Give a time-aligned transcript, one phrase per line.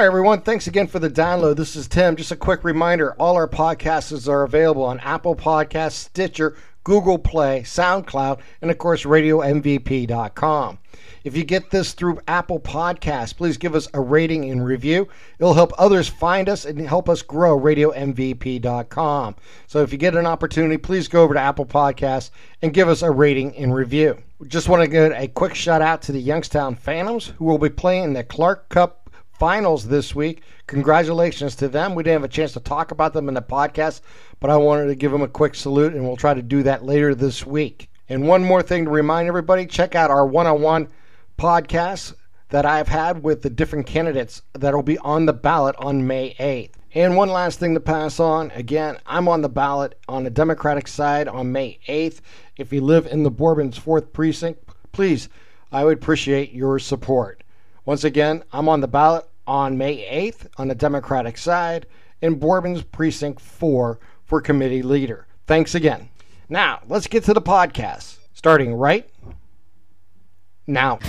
[0.00, 0.40] Hi, everyone.
[0.40, 1.56] Thanks again for the download.
[1.56, 2.16] This is Tim.
[2.16, 7.60] Just a quick reminder all our podcasts are available on Apple Podcasts, Stitcher, Google Play,
[7.66, 10.78] SoundCloud, and of course, RadioMVP.com.
[11.22, 15.06] If you get this through Apple Podcasts, please give us a rating and review.
[15.38, 19.36] It'll help others find us and help us grow RadioMVP.com.
[19.66, 22.30] So if you get an opportunity, please go over to Apple Podcasts
[22.62, 24.16] and give us a rating and review.
[24.46, 27.68] Just want to give a quick shout out to the Youngstown Phantoms who will be
[27.68, 28.99] playing the Clark Cup
[29.40, 30.42] finals this week.
[30.66, 31.94] Congratulations to them.
[31.94, 34.02] We didn't have a chance to talk about them in the podcast,
[34.38, 36.84] but I wanted to give them a quick salute, and we'll try to do that
[36.84, 37.90] later this week.
[38.06, 40.88] And one more thing to remind everybody check out our one on one
[41.38, 42.14] podcasts
[42.50, 46.34] that I've had with the different candidates that will be on the ballot on May
[46.34, 46.72] 8th.
[46.92, 50.86] And one last thing to pass on again, I'm on the ballot on the Democratic
[50.86, 52.20] side on May 8th.
[52.58, 55.30] If you live in the Bourbon's 4th Precinct, please,
[55.72, 57.42] I would appreciate your support.
[57.86, 59.96] Once again, I'm on the ballot on May
[60.30, 61.86] 8th on the Democratic side
[62.22, 65.26] in Bourbon's Precinct 4 for committee leader.
[65.48, 66.08] Thanks again.
[66.48, 69.10] Now, let's get to the podcast, starting right
[70.68, 71.00] now.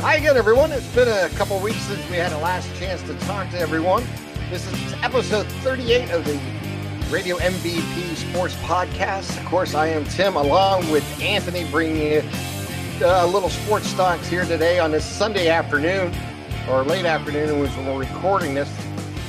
[0.00, 0.72] Hi again, everyone.
[0.72, 4.04] It's been a couple weeks since we had a last chance to talk to everyone.
[4.50, 6.63] This is episode 38 of the
[7.10, 9.38] Radio MVP Sports Podcast.
[9.38, 12.22] Of course, I am Tim, along with Anthony, bringing you
[13.02, 16.12] uh, a little sports stocks here today on this Sunday afternoon
[16.68, 18.70] or late afternoon when we're recording this.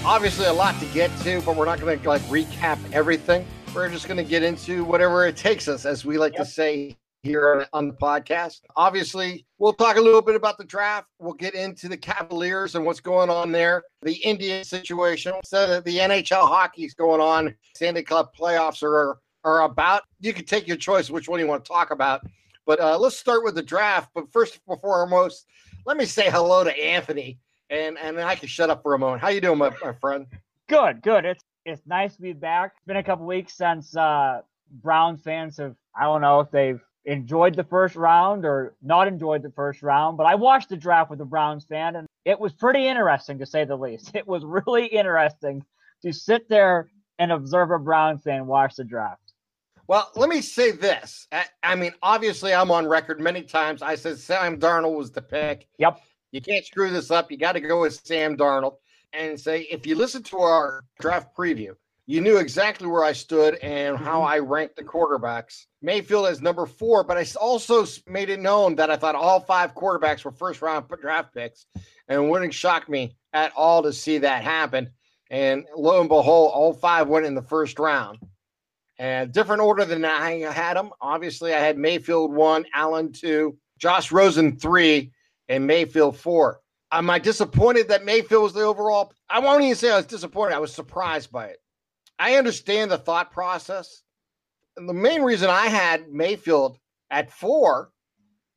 [0.04, 3.46] Obviously, a lot to get to, but we're not going to like recap everything.
[3.74, 6.46] We're just going to get into whatever it takes us, as we like yep.
[6.46, 8.62] to say here on the podcast.
[8.76, 11.08] Obviously, we'll talk a little bit about the draft.
[11.20, 15.98] We'll get into the Cavaliers and what's going on there, the Indian situation, so the
[15.98, 17.56] NHL hockey's going on.
[17.76, 20.04] Stanley Cup playoffs are are about.
[20.20, 22.22] You can take your choice which one you want to talk about.
[22.66, 24.10] But uh, let's start with the draft.
[24.16, 25.46] But first and foremost,
[25.86, 29.22] let me say hello to Anthony, and and I can shut up for a moment.
[29.22, 30.28] How you doing, my, my friend?
[30.68, 31.26] Good, good.
[31.26, 32.74] It's it's nice to be back.
[32.78, 35.76] It's been a couple weeks since uh, Brown fans have.
[35.98, 40.18] I don't know if they've enjoyed the first round or not enjoyed the first round,
[40.18, 43.46] but I watched the draft with a Browns fan and it was pretty interesting to
[43.46, 44.12] say the least.
[44.16, 45.64] It was really interesting
[46.02, 46.90] to sit there
[47.20, 49.22] and observe a Browns fan watch the draft.
[49.88, 51.28] Well, let me say this.
[51.32, 53.84] I, I, mean, obviously, I'm on record many times.
[53.84, 55.68] I said Sam Darnold was the pick.
[55.78, 56.02] Yep.
[56.32, 57.32] You can't screw this up.
[57.32, 58.78] You got to go with Sam Darnold
[59.14, 61.76] and say, if you listen to our draft preview,
[62.08, 64.34] you knew exactly where I stood and how mm-hmm.
[64.34, 65.66] I ranked the quarterbacks.
[65.82, 69.74] Mayfield as number four, but I also made it known that I thought all five
[69.74, 71.66] quarterbacks were first round draft picks,
[72.08, 74.92] and it wouldn't shock me at all to see that happen.
[75.32, 78.20] And lo and behold, all five went in the first round.
[78.98, 80.92] And different order than I had them.
[81.02, 85.12] Obviously, I had Mayfield one, Allen two, Josh Rosen three,
[85.50, 86.62] and Mayfield four.
[86.92, 89.12] Am I disappointed that Mayfield was the overall?
[89.30, 90.54] I won't even say I was disappointed.
[90.54, 91.58] I was surprised by it.
[92.20, 94.04] I understand the thought process.
[94.78, 96.78] And the main reason I had Mayfield
[97.10, 97.92] at four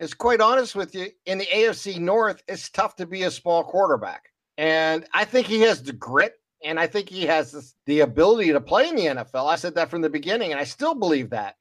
[0.01, 3.65] is quite honest with you, in the AFC North, it's tough to be a small
[3.65, 4.25] quarterback.
[4.57, 8.53] And I think he has the grit and I think he has this, the ability
[8.53, 9.47] to play in the NFL.
[9.47, 11.55] I said that from the beginning, and I still believe that.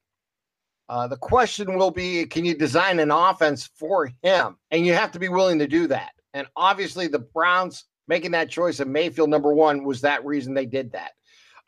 [0.90, 4.56] Uh, the question will be can you design an offense for him?
[4.72, 6.12] And you have to be willing to do that.
[6.34, 10.66] And obviously, the Browns making that choice of Mayfield number one was that reason they
[10.66, 11.12] did that.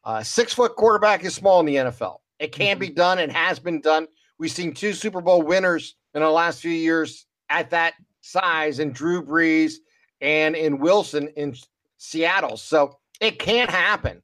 [0.10, 2.18] Uh, six foot quarterback is small in the NFL.
[2.40, 2.80] It can mm-hmm.
[2.80, 4.08] be done and has been done.
[4.40, 8.92] We've seen two Super Bowl winners in the last few years at that size in
[8.92, 9.74] Drew Brees
[10.20, 11.56] and in Wilson in
[12.00, 12.58] Seattle.
[12.58, 14.24] So it can happen.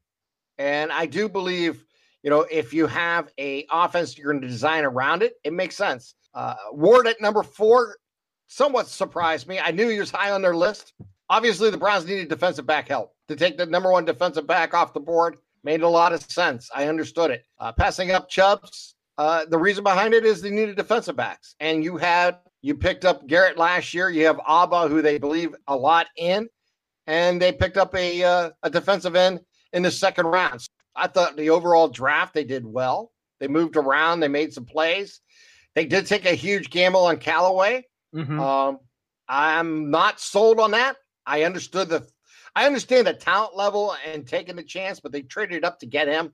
[0.58, 1.86] And I do believe,
[2.24, 5.76] you know, if you have a offense you're going to design around it, it makes
[5.76, 6.16] sense.
[6.34, 7.98] Uh, Ward at number four
[8.48, 9.60] somewhat surprised me.
[9.60, 10.94] I knew he was high on their list.
[11.30, 14.92] Obviously, the Browns needed defensive back help to take the number one defensive back off
[14.92, 16.70] the board made a lot of sense.
[16.74, 17.44] I understood it.
[17.60, 21.84] Uh, passing up Chubbs, uh, the reason behind it is they needed defensive backs, and
[21.84, 24.10] you had you picked up Garrett last year.
[24.10, 26.48] You have Ogbah, who they believe a lot in,
[27.08, 29.42] and they picked up a uh, a defensive end
[29.74, 30.62] in the second round.
[30.62, 33.12] So I thought the overall draft they did well.
[33.40, 34.20] They moved around.
[34.20, 35.20] They made some plays.
[35.74, 37.86] They did take a huge gamble on Callaway.
[38.16, 38.40] Mm-hmm.
[38.40, 38.80] Um,
[39.28, 40.96] I'm not sold on that.
[41.26, 42.08] I understood the
[42.56, 46.08] I understand the talent level and taking the chance, but they traded up to get
[46.08, 46.34] him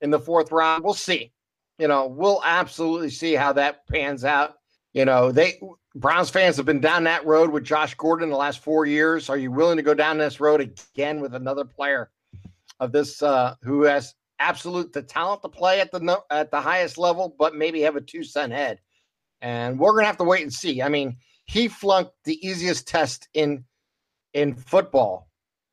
[0.00, 0.82] in the fourth round.
[0.84, 1.32] We'll see.
[1.78, 4.54] You know, we'll absolutely see how that pans out.
[4.92, 5.60] You know, they
[5.94, 9.28] Browns fans have been down that road with Josh Gordon the last four years.
[9.28, 12.10] Are you willing to go down this road again with another player
[12.78, 16.98] of this uh, who has absolute the talent to play at the at the highest
[16.98, 18.80] level, but maybe have a two cent head.
[19.40, 20.82] And we're gonna have to wait and see.
[20.82, 23.64] I mean, he flunked the easiest test in
[24.32, 25.28] in football,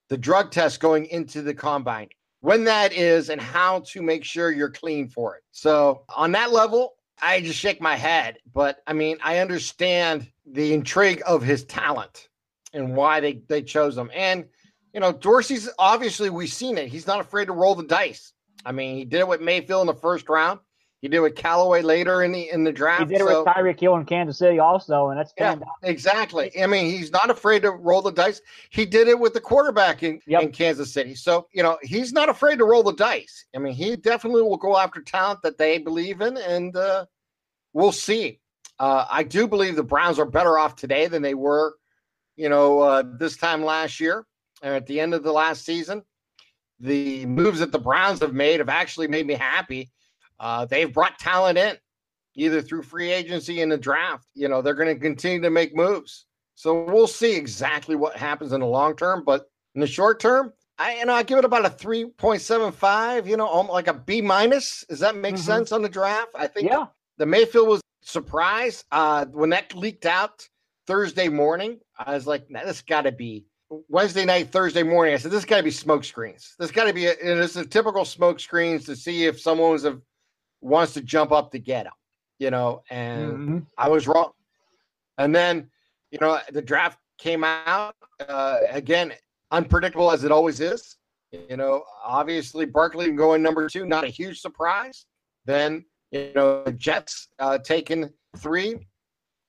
[0.09, 2.09] the drug test going into the combine.
[2.41, 5.43] When that is and how to make sure you're clean for it.
[5.51, 8.37] So on that level, I just shake my head.
[8.53, 12.29] But I mean, I understand the intrigue of his talent
[12.73, 14.11] and why they, they chose him.
[14.13, 14.45] And
[14.93, 16.87] you know, Dorsey's obviously we've seen it.
[16.87, 18.33] He's not afraid to roll the dice.
[18.65, 20.59] I mean, he did it with Mayfield in the first round.
[21.01, 23.03] He did it with Callaway later in the in the draft.
[23.03, 26.51] He did it so, with Tyreek Hill in Kansas City also, and that's yeah, exactly.
[26.59, 28.41] I mean, he's not afraid to roll the dice.
[28.71, 30.41] He did it with the quarterback in, yep.
[30.41, 31.13] in Kansas City.
[31.13, 33.45] So you know, he's not afraid to roll the dice.
[33.55, 37.05] I mean, he definitely will go after talent that they believe in, and uh,
[37.73, 38.39] we'll see.
[38.79, 41.75] Uh, I do believe the Browns are better off today than they were,
[42.35, 44.25] you know, uh, this time last year
[44.63, 46.03] or at the end of the last season
[46.79, 49.89] the moves that the Browns have made have actually made me happy.
[50.39, 51.75] Uh, they've brought talent in,
[52.35, 54.27] either through free agency and the draft.
[54.33, 56.25] You know, they're going to continue to make moves.
[56.55, 59.23] So we'll see exactly what happens in the long term.
[59.25, 59.45] But
[59.75, 62.71] in the short term, I you know I give it about a three point seven
[62.71, 63.27] five.
[63.27, 64.85] You know, like a B minus.
[64.89, 65.43] Does that make mm-hmm.
[65.43, 66.29] sense on the draft?
[66.35, 66.69] I think.
[66.69, 66.85] Yeah.
[67.17, 70.47] The Mayfield was surprised uh, when that leaked out
[70.85, 71.79] Thursday morning.
[71.97, 73.45] I was like, nah, this got to be
[73.89, 76.55] Wednesday night, Thursday morning, I said, this got to be smoke screens.
[76.57, 79.71] This got to be, a, and it's a typical smoke screens to see if someone
[79.71, 79.99] was a,
[80.61, 81.93] wants to jump up to get him,
[82.39, 83.59] you know, and mm-hmm.
[83.77, 84.31] I was wrong.
[85.17, 85.69] And then,
[86.11, 87.95] you know, the draft came out
[88.27, 89.13] uh, again,
[89.51, 90.97] unpredictable as it always is.
[91.31, 95.05] You know, obviously Barkley going number two, not a huge surprise.
[95.45, 98.87] Then, you know, the Jets uh, taking three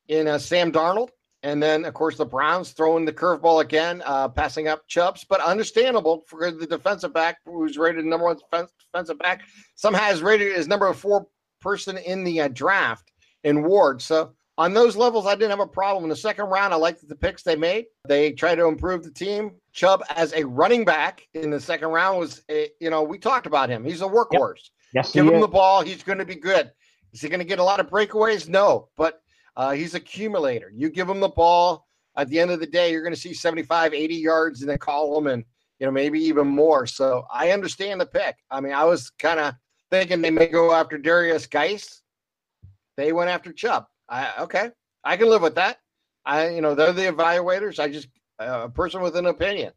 [0.08, 1.10] in uh, Sam Darnold.
[1.42, 5.40] And then, of course, the Browns throwing the curveball again, uh, passing up Chubbs, but
[5.40, 9.42] understandable for the defensive back who's rated number one defense, defensive back.
[9.76, 11.28] Somehow is rated as number four
[11.60, 13.12] person in the uh, draft
[13.44, 14.02] in Ward.
[14.02, 16.02] So on those levels, I didn't have a problem.
[16.02, 17.86] In the second round, I liked the picks they made.
[18.08, 19.52] They tried to improve the team.
[19.72, 23.46] Chubb as a running back in the second round was, a, you know, we talked
[23.46, 23.84] about him.
[23.84, 24.32] He's a workhorse.
[24.32, 24.94] Yep.
[24.94, 25.40] Yes, Give him is.
[25.42, 25.82] the ball.
[25.82, 26.72] He's going to be good.
[27.12, 28.48] Is he going to get a lot of breakaways?
[28.48, 29.22] No, but
[29.58, 30.70] uh, he's accumulator.
[30.72, 31.84] You give him the ball.
[32.16, 34.78] At the end of the day, you're going to see 75, 80 yards in the
[34.78, 35.44] column and,
[35.78, 36.86] you know, maybe even more.
[36.86, 38.36] So I understand the pick.
[38.50, 39.54] I mean, I was kind of
[39.90, 42.02] thinking they may go after Derrius Guice.
[42.96, 43.86] They went after Chubb.
[44.08, 44.70] I, okay.
[45.04, 45.78] I can live with that.
[46.24, 47.80] I, you know, they're the evaluators.
[47.80, 48.08] I just,
[48.40, 49.72] uh, a person with an opinion.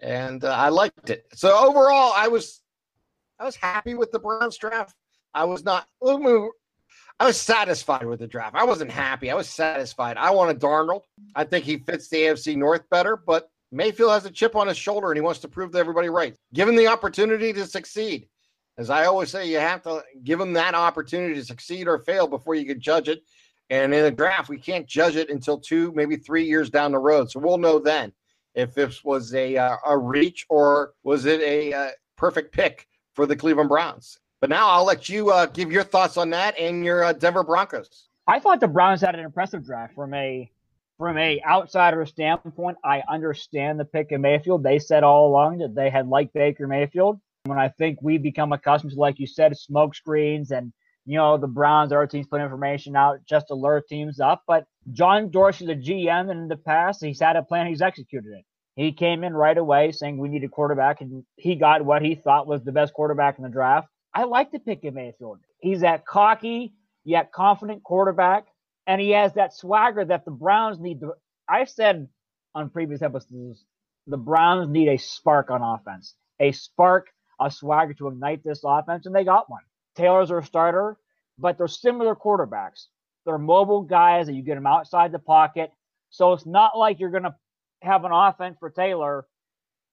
[0.00, 1.24] And uh, I liked it.
[1.34, 2.62] So overall, I was,
[3.38, 4.94] I was happy with the Browns draft.
[5.34, 5.88] I was not.
[7.20, 8.56] I was satisfied with the draft.
[8.56, 9.30] I wasn't happy.
[9.30, 10.16] I was satisfied.
[10.16, 11.02] I wanted Darnold.
[11.34, 14.78] I think he fits the AFC North better, but Mayfield has a chip on his
[14.78, 16.34] shoulder and he wants to prove to everybody right.
[16.54, 18.26] Give him the opportunity to succeed.
[18.78, 22.26] As I always say, you have to give him that opportunity to succeed or fail
[22.26, 23.20] before you can judge it.
[23.68, 26.98] And in the draft, we can't judge it until two, maybe three years down the
[26.98, 27.30] road.
[27.30, 28.14] So we'll know then
[28.54, 33.26] if this was a uh, a reach or was it a uh, perfect pick for
[33.26, 34.18] the Cleveland Browns.
[34.40, 37.44] But now I'll let you uh, give your thoughts on that and your uh, Denver
[37.44, 38.08] Broncos.
[38.26, 40.50] I thought the Browns had an impressive draft from a
[40.98, 42.76] from a outsider standpoint.
[42.84, 44.62] I understand the pick of Mayfield.
[44.62, 47.20] They said all along that they had liked Baker Mayfield.
[47.44, 50.72] When I think we become accustomed to, like you said, smoke screens and
[51.06, 54.42] you know the Browns, our teams put information out just to lure teams up.
[54.46, 57.66] But John Dorsey, the GM, in the past, he's had a plan.
[57.66, 58.44] He's executed it.
[58.76, 62.14] He came in right away saying we need a quarterback, and he got what he
[62.14, 63.88] thought was the best quarterback in the draft.
[64.14, 65.38] I like to pick him Mayfield.
[65.58, 66.74] He's that cocky
[67.04, 68.46] yet confident quarterback,
[68.86, 71.00] and he has that swagger that the Browns need.
[71.00, 71.12] To,
[71.48, 72.08] I've said
[72.54, 73.64] on previous episodes,
[74.06, 77.08] the Browns need a spark on offense, a spark,
[77.40, 79.62] a swagger to ignite this offense, and they got one.
[79.96, 80.96] Taylor's their starter,
[81.38, 82.86] but they're similar quarterbacks.
[83.24, 85.70] They're mobile guys that you get them outside the pocket.
[86.10, 87.34] So it's not like you're going to
[87.82, 89.26] have an offense for Taylor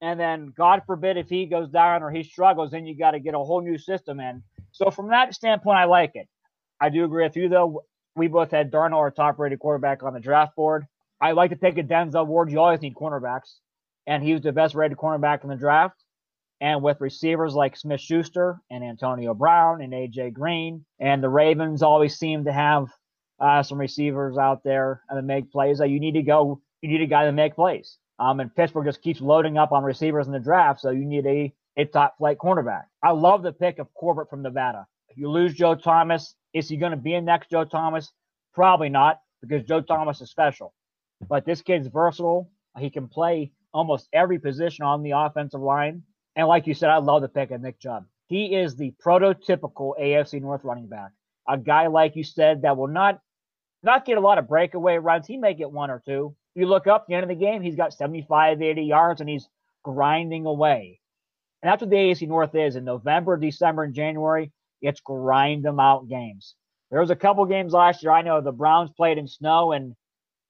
[0.01, 3.20] and then God forbid if he goes down or he struggles, then you got to
[3.20, 4.44] get a whole new system in.
[4.72, 6.27] So from that standpoint, I like it.
[6.80, 7.84] I do agree with you though.
[8.16, 10.86] We both had Darnold, our top-rated quarterback, on the draft board.
[11.22, 12.51] I like to take a Denzel Ward.
[12.51, 13.58] You always need cornerbacks,
[14.06, 16.04] and he was the best-rated cornerback in the draft.
[16.60, 21.84] And with receivers like Smith Schuster and Antonio Brown and AJ Green, and the Ravens
[21.84, 22.88] always seem to have
[23.39, 25.77] uh, some receivers out there and make plays.
[25.77, 26.62] That you need to go.
[26.82, 27.98] You need a guy to make plays.
[28.19, 31.25] Um, and Pittsburgh just keeps loading up on receivers in the draft, so you need
[31.25, 32.86] a, a top flight cornerback.
[33.03, 34.88] I love the pick of Corbett from Nevada.
[35.15, 38.12] You lose Joe Thomas, is he going to be a next Joe Thomas?
[38.53, 40.74] Probably not, because Joe Thomas is special.
[41.27, 42.50] But this kid's versatile.
[42.77, 46.03] He can play almost every position on the offensive line.
[46.36, 48.05] And like you said, I love the pick of Nick Chubb.
[48.27, 51.12] He is the prototypical AFC North running back.
[51.47, 53.21] A guy like you said that will not
[53.83, 55.27] not get a lot of breakaway runs.
[55.27, 56.36] He may get one or two.
[56.58, 59.48] You look up the end of the game, he's got 75, 80 yards, and he's
[59.84, 61.00] grinding away.
[61.62, 64.52] And that's what the AFC North is in November, December, and January.
[64.82, 66.56] It's grind them out games.
[66.90, 68.12] There was a couple games last year.
[68.12, 69.96] I know the Browns played in snow and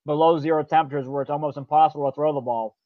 [0.06, 2.78] below zero temperatures where it's almost impossible to throw the ball.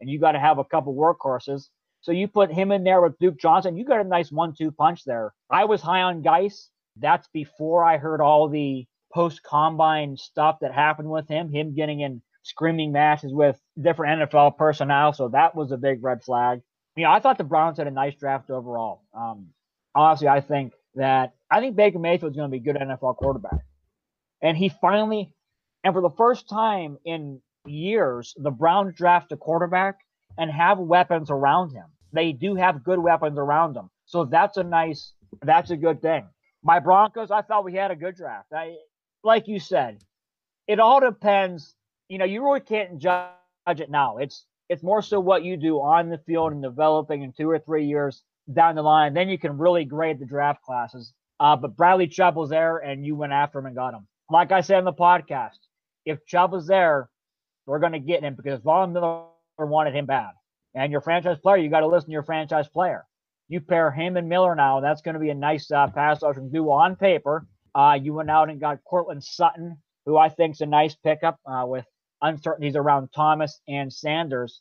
[0.00, 1.68] And you got to have a couple workhorses.
[2.00, 3.76] So you put him in there with Duke Johnson.
[3.76, 5.34] You got a nice one-two punch there.
[5.50, 6.70] I was high on Guice.
[6.96, 11.50] That's before I heard all the post-combine stuff that happened with him.
[11.52, 15.12] Him getting in screaming matches with different NFL personnel.
[15.12, 16.60] So that was a big red flag.
[16.96, 19.02] You know, I thought the Browns had a nice draft overall.
[19.12, 19.48] Um,
[19.94, 23.16] honestly, I think that I think Baker Mayfield is going to be a good NFL
[23.16, 23.60] quarterback.
[24.42, 25.32] And he finally,
[25.82, 29.96] and for the first time in years, the Browns draft a quarterback
[30.38, 31.86] and have weapons around him.
[32.12, 33.90] They do have good weapons around them.
[34.06, 36.28] So that's a nice, that's a good thing.
[36.62, 38.52] My Broncos, I thought we had a good draft.
[38.52, 38.76] I,
[39.22, 40.02] like you said,
[40.66, 41.74] it all depends.
[42.08, 43.30] You know, you really can't judge
[43.66, 44.18] it now.
[44.18, 47.58] It's it's more so what you do on the field and developing in two or
[47.58, 49.14] three years down the line.
[49.14, 51.12] Then you can really grade the draft classes.
[51.40, 54.06] Uh, but Bradley Chubb was there, and you went after him and got him.
[54.30, 55.58] Like I said in the podcast,
[56.06, 57.08] if Chubb was there,
[57.66, 59.24] we're going to get him because Von Miller
[59.58, 60.30] wanted him bad.
[60.74, 63.06] And your franchise player, you got to listen to your franchise player.
[63.48, 66.50] You pair him and Miller now, that's going to be a nice uh, pass rushing
[66.50, 67.46] duo on paper.
[67.74, 71.38] Uh, you went out and got Courtland Sutton, who I think is a nice pickup
[71.46, 71.84] uh, with
[72.24, 74.60] uncertainties around Thomas and Sanders.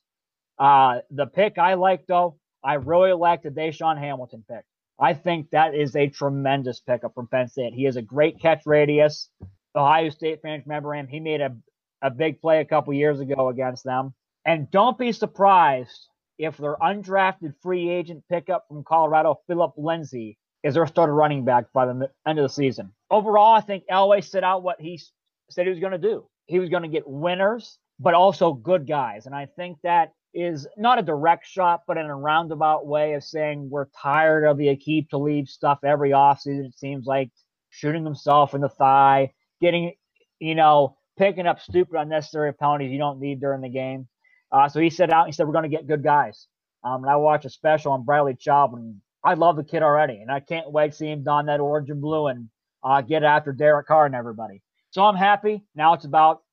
[0.60, 4.64] Uh, the pick I like, though, I really like the DaeSean Hamilton pick.
[5.00, 7.74] I think that is a tremendous pickup from Penn State.
[7.74, 9.30] He has a great catch radius.
[9.76, 11.08] Ohio State fans remember him.
[11.08, 11.56] He made a,
[12.02, 14.14] a big play a couple years ago against them.
[14.46, 20.76] And don't be surprised if their undrafted free agent pickup from Colorado, Philip Lindsay, is
[20.76, 22.94] their starter running back by the end of the season.
[23.10, 25.02] Overall, I think Elway set out what he
[25.50, 26.26] said he was going to do.
[26.48, 29.26] He was going to get winners, but also good guys.
[29.26, 33.24] And I think that is not a direct shot, but in a roundabout way of
[33.24, 36.66] saying we're tired of the Aqib Talib stuff every offseason.
[36.66, 37.30] It seems like
[37.70, 39.32] shooting himself in the thigh,
[39.62, 39.94] getting,
[40.40, 44.08] you know, picking up stupid unnecessary penalties you don't need during the game.
[44.52, 45.28] Uh, so he set out.
[45.28, 46.48] He said we're going to get good guys.
[46.84, 50.18] Um, and I watched a special on Bradley Chubb, and I love the kid already,
[50.18, 52.50] and I can't wait to see him don that orange and blue and
[52.84, 54.63] uh, get after Derek Carr and everybody.
[54.94, 55.64] So I'm happy.
[55.76, 56.44] Now it's about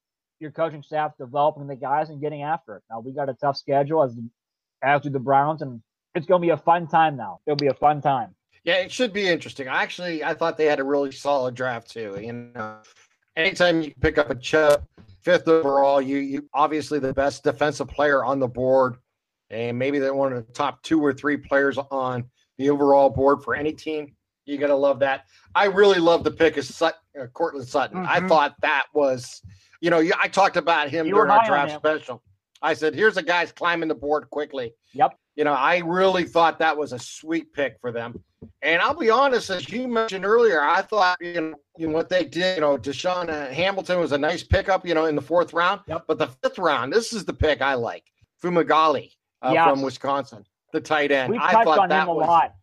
[0.40, 2.82] your coaching staff developing the guys and getting after it.
[2.90, 4.16] Now we got a tough schedule as
[4.82, 5.82] as do the Browns, and
[6.14, 7.40] it's going to be a fun time now.
[7.46, 8.34] It'll be a fun time.
[8.64, 9.68] Yeah, it should be interesting.
[9.68, 12.18] Actually, I thought they had a really solid draft too.
[12.18, 12.78] You know,
[13.36, 14.86] anytime you pick up a Chubb
[15.20, 16.00] fifth overall.
[16.00, 18.96] You, you obviously the best defensive player on the board,
[19.50, 22.24] and maybe they're one of the top two or three players on
[22.58, 24.14] the overall board for any team.
[24.46, 25.26] You gotta love that.
[25.54, 27.98] I really love the pick of Sut, uh, Courtland Sutton.
[27.98, 28.24] Mm-hmm.
[28.24, 29.42] I thought that was,
[29.80, 32.22] you know, I talked about him you during our draft special.
[32.62, 35.16] I said, "Here's a guy's climbing the board quickly." Yep.
[35.36, 38.22] You know, I really thought that was a sweet pick for them.
[38.62, 42.08] And I'll be honest, as you mentioned earlier, I thought you know, you know what
[42.08, 42.56] they did.
[42.56, 44.86] You know, DaeSean uh, Hamilton was a nice pickup.
[44.86, 45.80] You know, in the fourth round.
[45.86, 46.04] Yep.
[46.06, 48.04] But the fifth round, this is the pick I like.
[48.42, 51.32] Fumagalli uh, from Wisconsin, the tight end.
[51.32, 52.54] We touched I thought on that him a was, lot.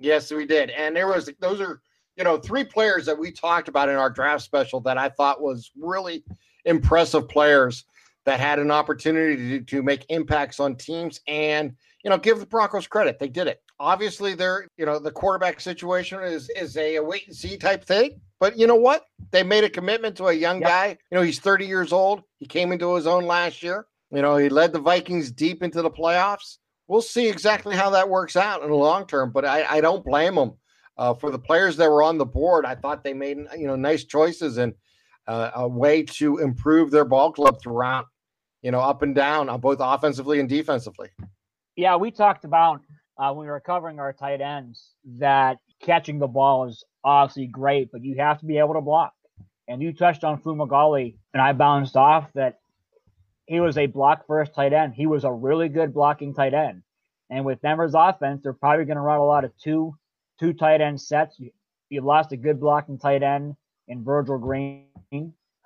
[0.00, 0.70] Yes, we did.
[0.70, 1.80] And there was those are
[2.16, 5.40] you know three players that we talked about in our draft special that I thought
[5.40, 6.24] was really
[6.64, 7.84] impressive players
[8.24, 12.46] that had an opportunity to, to make impacts on teams and you know give the
[12.46, 13.18] Broncos credit.
[13.18, 17.34] They did it obviously they're you know the quarterback situation is is a, wait and
[17.34, 20.68] see type thing but you know what they made a commitment to a young yep.
[20.68, 24.20] guy you know he's 30 years old he came into his own last year you
[24.20, 26.58] know he led the vikings deep into the playoffs
[26.90, 30.04] we'll see exactly how that works out in the long term but i, I don't
[30.04, 30.52] blame them
[30.98, 33.76] uh, for the players that were on the board i thought they made you know
[33.76, 34.74] nice choices and
[35.26, 38.06] uh, a way to improve their ball club throughout
[38.62, 41.08] you know up and down uh, both offensively and defensively
[41.76, 42.80] yeah we talked about
[43.18, 47.90] uh, when we were covering our tight ends that catching the ball is obviously great,
[47.92, 49.12] but you have to be able to block.
[49.68, 52.56] And you touched on Fumagalli, and I bounced off that
[53.50, 54.94] he was a block first tight end.
[54.94, 56.84] He was a really good blocking tight end.
[57.30, 59.96] And with Denver's offense, they're probably going to run a lot of two
[60.38, 61.38] two tight end sets.
[61.40, 61.50] You,
[61.88, 63.56] you lost a good blocking tight end
[63.88, 64.86] in Virgil Green.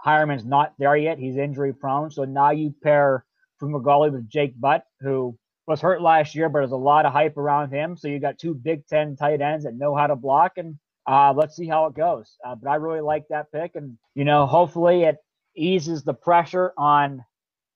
[0.02, 1.18] Heuerman's not there yet.
[1.18, 2.10] He's injury prone.
[2.10, 3.26] So now you pair
[3.60, 5.36] Fumagalli with Jake Butt, who
[5.66, 7.98] was hurt last year, but there's a lot of hype around him.
[7.98, 11.34] So you got two Big Ten tight ends that know how to block, and uh,
[11.36, 12.38] let's see how it goes.
[12.42, 15.18] Uh, but I really like that pick, and you know, hopefully it
[15.54, 17.22] eases the pressure on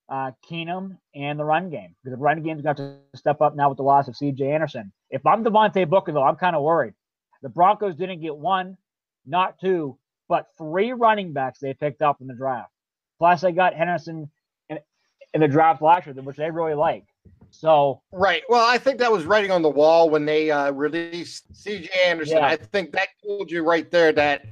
[0.08, 3.68] uh, Keenum and the run game because the run game's got to step up now
[3.68, 4.50] with the loss of C.J.
[4.50, 4.92] Anderson.
[5.10, 6.94] If I'm Devontae Booker, though, I'm kind of worried.
[7.42, 8.76] The Broncos didn't get one,
[9.26, 9.98] not two,
[10.28, 12.70] but three running backs they picked up in the draft.
[13.18, 14.30] Plus, they got Henderson
[14.68, 14.78] in,
[15.34, 17.04] in the draft last year, which they really like.
[17.50, 18.42] So right.
[18.48, 21.88] Well, I think that was writing on the wall when they uh, released C.J.
[22.04, 22.38] Anderson.
[22.38, 22.46] Yeah.
[22.46, 24.44] I think that told you right there that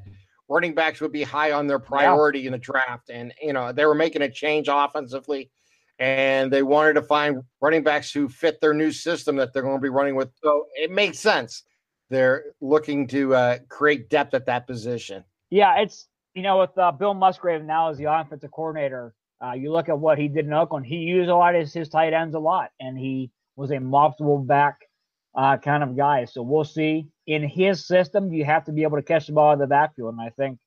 [0.49, 2.47] running backs would be high on their priority yeah.
[2.47, 5.50] in the draft, and you know they were making a change offensively,
[5.99, 9.76] and they wanted to find running backs who fit their new system that they're going
[9.79, 10.31] to be running with.
[10.43, 11.65] So it makes sense.
[12.09, 15.25] They're looking to uh, create depth at that position.
[15.50, 19.71] Yeah, it's you know with uh, Bill Musgrave now as the offensive coordinator uh, you
[19.71, 20.87] look at what he did in Oakland.
[20.87, 23.81] He used a lot of his, his tight ends a lot, and he was a
[23.81, 24.86] multiple back
[25.37, 26.25] uh, kind of guy.
[26.25, 27.07] So we'll see.
[27.26, 30.14] In his system, you have to be able to catch the ball in the backfield,
[30.14, 30.59] and I think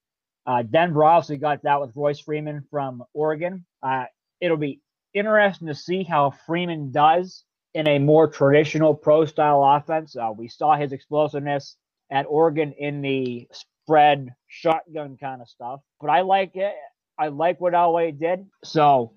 [0.46, 3.66] uh, Denver obviously got that with Royce Freeman from Oregon.
[3.82, 4.06] Uh,
[4.42, 4.82] it'll be
[5.14, 10.16] interesting to see how Freeman does in a more traditional pro style offense.
[10.16, 11.76] Uh, we saw his explosiveness
[12.12, 16.74] at Oregon in the spread shotgun kind of stuff, but I like it.
[17.18, 18.46] I like what Elway did.
[18.64, 19.14] So,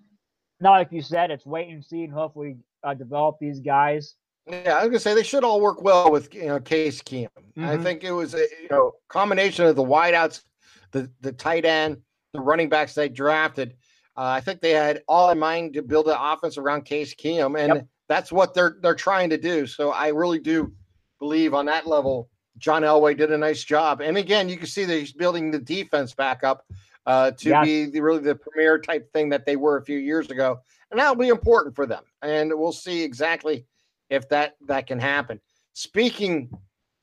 [0.61, 4.14] now like you said, it's wait and see and hopefully uh, develop these guys.
[4.46, 7.28] Yeah, I was gonna say they should all work well with you know Case Keenum.
[7.56, 7.64] Mm-hmm.
[7.64, 10.42] I think it was a you know combination of the wideouts,
[10.90, 11.99] the the tight end,
[12.32, 13.75] the running backs they drafted.
[14.16, 17.58] Uh, I think they had all in mind to build an offense around Case Keenum,
[17.58, 17.87] and yep.
[18.08, 19.66] that's what they're they're trying to do.
[19.66, 20.72] So I really do
[21.20, 24.00] believe on that level, John Elway did a nice job.
[24.00, 26.66] And again, you can see that he's building the defense back up
[27.06, 27.64] uh, to yes.
[27.64, 30.58] be the, really the premier type thing that they were a few years ago,
[30.90, 32.02] and that'll be important for them.
[32.22, 33.66] And we'll see exactly
[34.12, 35.40] if that that can happen.
[35.73, 36.50] Speaking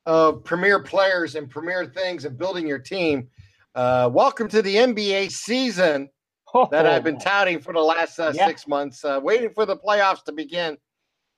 [0.06, 3.28] of premier players and premier things and building your team,
[3.74, 6.10] uh, welcome to the NBA season
[6.54, 6.68] oh.
[6.72, 8.46] that I've been touting for the last uh, yeah.
[8.46, 10.78] six months, uh, waiting for the playoffs to begin.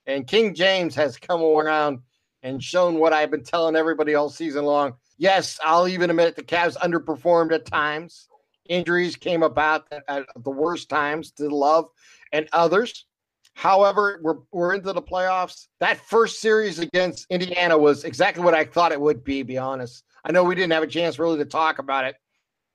[0.07, 1.99] And King James has come around
[2.43, 4.95] and shown what I've been telling everybody all season long.
[5.17, 8.27] Yes, I'll even admit the Cavs underperformed at times.
[8.67, 11.87] Injuries came about at the worst times to Love
[12.33, 13.05] and others.
[13.53, 15.67] However, we're, we're into the playoffs.
[15.79, 20.03] That first series against Indiana was exactly what I thought it would be, be honest.
[20.23, 22.15] I know we didn't have a chance really to talk about it,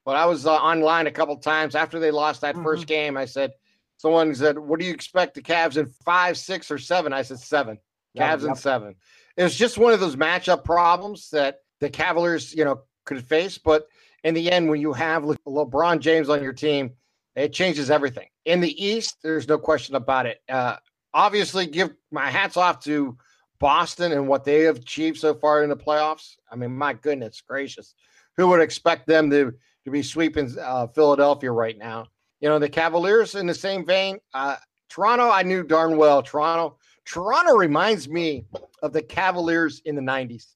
[0.05, 2.65] but I was uh, online a couple times after they lost that mm-hmm.
[2.65, 3.17] first game.
[3.17, 3.53] I said,
[3.97, 7.12] someone said, What do you expect the Cavs in five, six, or seven?
[7.12, 7.79] I said, Seven.
[8.17, 8.51] Cavs yep.
[8.51, 8.95] in seven.
[9.37, 13.59] It was just one of those matchup problems that the Cavaliers, you know, could face.
[13.59, 13.87] But
[14.25, 16.93] in the end, when you have Le- LeBron James on your team,
[17.37, 18.29] it changes everything.
[18.46, 20.40] In the East, there's no question about it.
[20.49, 20.77] Uh,
[21.12, 23.16] obviously, give my hats off to
[23.59, 26.37] Boston and what they have achieved so far in the playoffs.
[26.51, 27.94] I mean, my goodness gracious,
[28.37, 29.53] who would expect them to
[29.85, 32.07] to be sweeping uh, Philadelphia right now?
[32.40, 34.18] You know, the Cavaliers in the same vein.
[34.35, 34.57] Uh,
[34.88, 36.22] Toronto, I knew darn well.
[36.22, 38.44] Toronto, Toronto reminds me
[38.83, 40.55] of the Cavaliers in the '90s.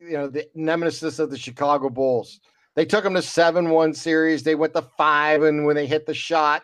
[0.00, 2.40] You know, the nemesis of the Chicago Bulls.
[2.80, 4.42] They took them to seven one series.
[4.42, 6.62] They went to five, and when they hit the shot,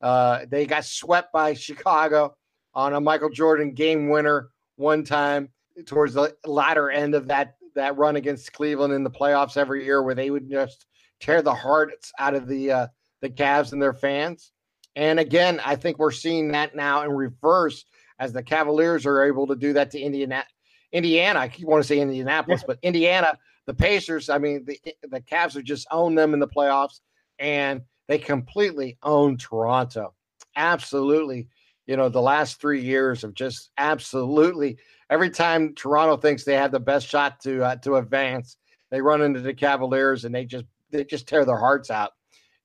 [0.00, 2.36] uh, they got swept by Chicago
[2.72, 5.48] on a Michael Jordan game winner one time
[5.84, 10.04] towards the latter end of that that run against Cleveland in the playoffs every year,
[10.04, 10.86] where they would just
[11.18, 12.86] tear the hearts out of the uh,
[13.20, 14.52] the Cavs and their fans.
[14.94, 17.84] And again, I think we're seeing that now in reverse
[18.20, 20.44] as the Cavaliers are able to do that to Indiana.
[20.92, 25.20] Indiana, I keep want to say Indianapolis, but Indiana the Pacers, I mean, the the
[25.20, 27.00] Cavs have just owned them in the playoffs,
[27.38, 30.14] and they completely own Toronto.
[30.54, 31.48] Absolutely,
[31.86, 34.78] you know, the last three years of just absolutely
[35.10, 38.56] every time Toronto thinks they have the best shot to uh, to advance,
[38.90, 42.12] they run into the Cavaliers and they just they just tear their hearts out.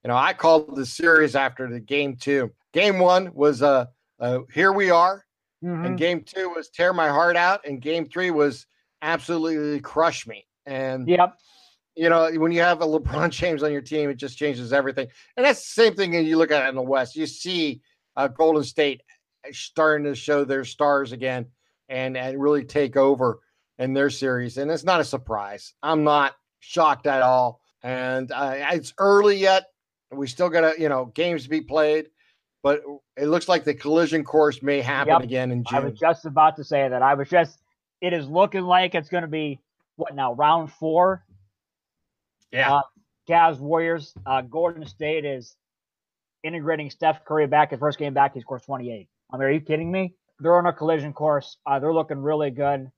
[0.03, 2.51] You know, I called the series after the game two.
[2.73, 3.85] Game one was uh,
[4.19, 5.25] uh here we are,
[5.63, 5.85] mm-hmm.
[5.85, 8.67] and game two was tear my heart out, and game three was
[9.01, 10.45] absolutely crush me.
[10.65, 11.37] And yep.
[11.95, 15.07] You know, when you have a LeBron James on your team, it just changes everything.
[15.35, 16.15] And that's the same thing.
[16.15, 17.81] And you look at it in the West, you see
[18.15, 19.01] uh, Golden State
[19.51, 21.47] starting to show their stars again
[21.89, 23.39] and and really take over
[23.77, 24.57] in their series.
[24.57, 25.73] And it's not a surprise.
[25.83, 27.59] I'm not shocked at all.
[27.83, 29.65] And uh, it's early yet.
[30.11, 32.07] We still got to, you know, games to be played,
[32.63, 32.83] but
[33.17, 35.23] it looks like the collision course may happen yep.
[35.23, 35.79] again in June.
[35.79, 37.01] I was just about to say that.
[37.01, 37.59] I was just,
[38.01, 39.59] it is looking like it's going to be
[40.01, 41.23] what now round four.
[42.51, 42.77] Yeah.
[42.77, 42.81] Uh,
[43.29, 44.13] Cavs Warriors.
[44.25, 45.55] Uh, Golden State is
[46.43, 47.71] integrating Steph Curry back.
[47.71, 49.07] His first game back, he scores 28.
[49.31, 50.15] I mean, are you kidding me?
[50.39, 51.57] They're on a collision course.
[51.65, 52.91] Uh, they're looking really good.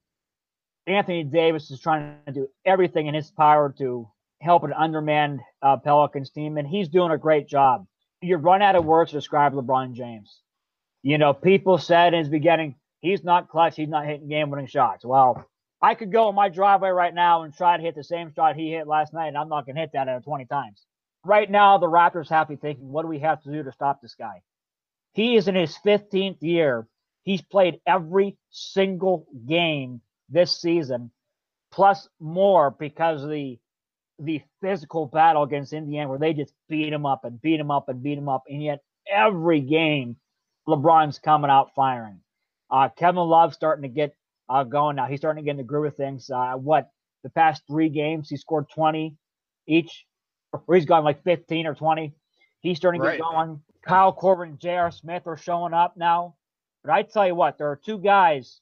[0.87, 4.09] Anthony Davis is trying to do everything in his power to
[4.41, 7.85] help an undermanned uh, Pelicans team, and he's doing a great job.
[8.21, 10.41] You run out of words to describe LeBron James.
[11.01, 14.67] You know, people said in his beginning, he's not clutch, he's not hitting game winning
[14.67, 15.05] shots.
[15.05, 15.45] Well,
[15.83, 18.55] I could go in my driveway right now and try to hit the same shot
[18.55, 20.81] he hit last night, and I'm not going to hit that at 20 times.
[21.25, 23.71] Right now, the Raptors have to be thinking, what do we have to do to
[23.73, 24.41] stop this guy?
[25.11, 26.87] He is in his 15th year.
[27.23, 31.11] He's played every single game this season,
[31.71, 33.59] plus more because the
[34.19, 37.89] the physical battle against Indiana, where they just beat him up and beat him up
[37.89, 38.79] and beat him up, and yet
[39.11, 40.15] every game,
[40.67, 42.19] LeBron's coming out firing.
[42.69, 44.15] Uh, Kevin Love starting to get
[44.49, 45.05] uh, going now.
[45.05, 46.29] He's starting to get in the groove of things.
[46.29, 46.89] Uh, what
[47.23, 49.15] the past three games, he scored 20
[49.67, 50.05] each,
[50.51, 52.13] or he's gone like 15 or 20.
[52.59, 53.17] He's starting to right.
[53.17, 53.61] get going.
[53.85, 54.91] Kyle Korver and J.R.
[54.91, 56.35] Smith are showing up now.
[56.83, 58.61] But I tell you what, there are two guys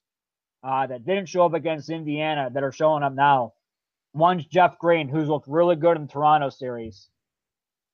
[0.63, 3.53] uh, that didn't show up against Indiana that are showing up now.
[4.13, 7.09] One's Jeff Green, who's looked really good in the Toronto series,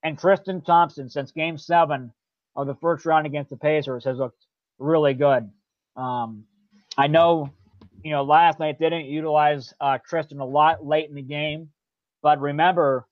[0.04, 2.12] and Tristan Thompson since Game Seven
[2.56, 4.46] of the first round against the Pacers has looked
[4.80, 5.50] really good.
[5.96, 6.46] Um,
[6.98, 7.52] I know,
[8.08, 11.68] you know, last night they didn't utilize uh, Tristan a lot late in the game,
[12.24, 13.06] but remember,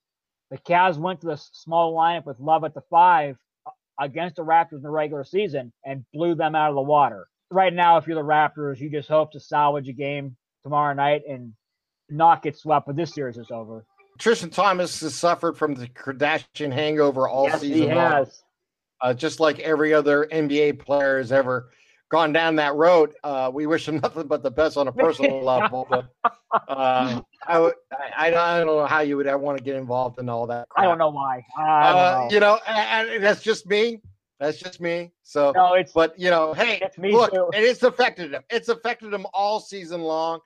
[0.52, 3.36] the Cavs went to the small lineup with Love at the five
[3.68, 7.28] uh, against the Raptors in the regular season and blew them out of the water.
[7.52, 11.24] Right now, if you're the Raptors, you just hope to salvage a game tomorrow night
[11.30, 11.52] and
[12.10, 13.86] not get swept, but this series is over.
[14.18, 18.44] Tristan Thompson has suffered from the Kardashian hangover all yes, season he has.
[19.02, 21.72] Uh, just like every other NBA player has ever
[22.10, 23.14] gone down that road.
[23.24, 25.88] Uh, we wish him nothing but the best on a personal level.
[25.90, 26.06] But
[26.68, 27.74] uh, I, would,
[28.18, 30.70] I, I, don't know how you would want to get involved in all that.
[30.70, 30.86] Crap.
[30.86, 31.46] I don't know why.
[31.58, 32.28] Don't uh, know.
[32.32, 34.02] You know, and, and that's just me.
[34.40, 35.12] That's just me.
[35.24, 37.50] So, no, it's but you know, hey, look, too.
[37.54, 38.44] it's affected him.
[38.50, 40.40] It's affected him all season long.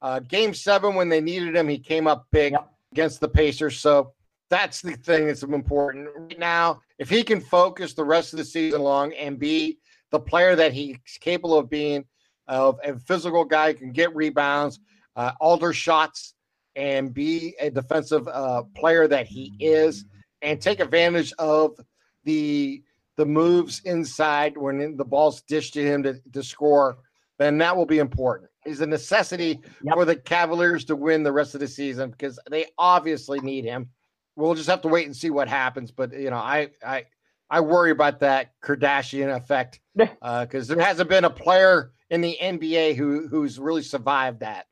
[0.00, 2.70] Uh, game seven, when they needed him, he came up big yep.
[2.92, 3.78] against the Pacers.
[3.78, 4.12] So
[4.50, 6.80] that's the thing that's important right now.
[6.98, 9.78] If he can focus the rest of the season long and be
[10.14, 12.04] the player that he's capable of being,
[12.46, 14.78] of a physical guy can get rebounds,
[15.16, 16.34] uh, alter shots,
[16.76, 20.04] and be a defensive uh, player that he is,
[20.40, 21.76] and take advantage of
[22.22, 22.80] the
[23.16, 26.98] the moves inside when the ball's dished to him to, to score,
[27.38, 29.94] then that will be important is a necessity yep.
[29.94, 33.88] for the Cavaliers to win the rest of the season because they obviously need him.
[34.36, 35.90] We'll just have to wait and see what happens.
[35.90, 37.04] But you know, I I
[37.50, 42.36] I worry about that Kardashian effect because uh, there hasn't been a player in the
[42.40, 44.66] NBA who who's really survived that,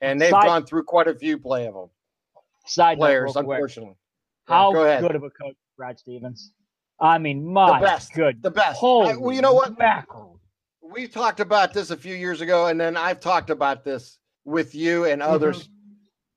[0.00, 1.88] and they've Side, gone through quite a few play of them.
[2.66, 3.96] Side players, unfortunately.
[4.46, 6.52] How yeah, good of a coach, Brad Stevens?
[7.00, 8.78] I mean, my the best, good, the best.
[8.78, 9.78] Holy I, well, you know what?
[9.78, 10.36] Mackerel
[10.92, 14.74] we talked about this a few years ago, and then I've talked about this with
[14.74, 15.68] you and others.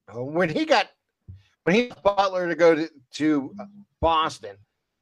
[0.09, 0.33] Mm-hmm.
[0.33, 0.87] When he got
[1.63, 3.55] when he Butler to go to, to
[4.01, 4.55] Boston,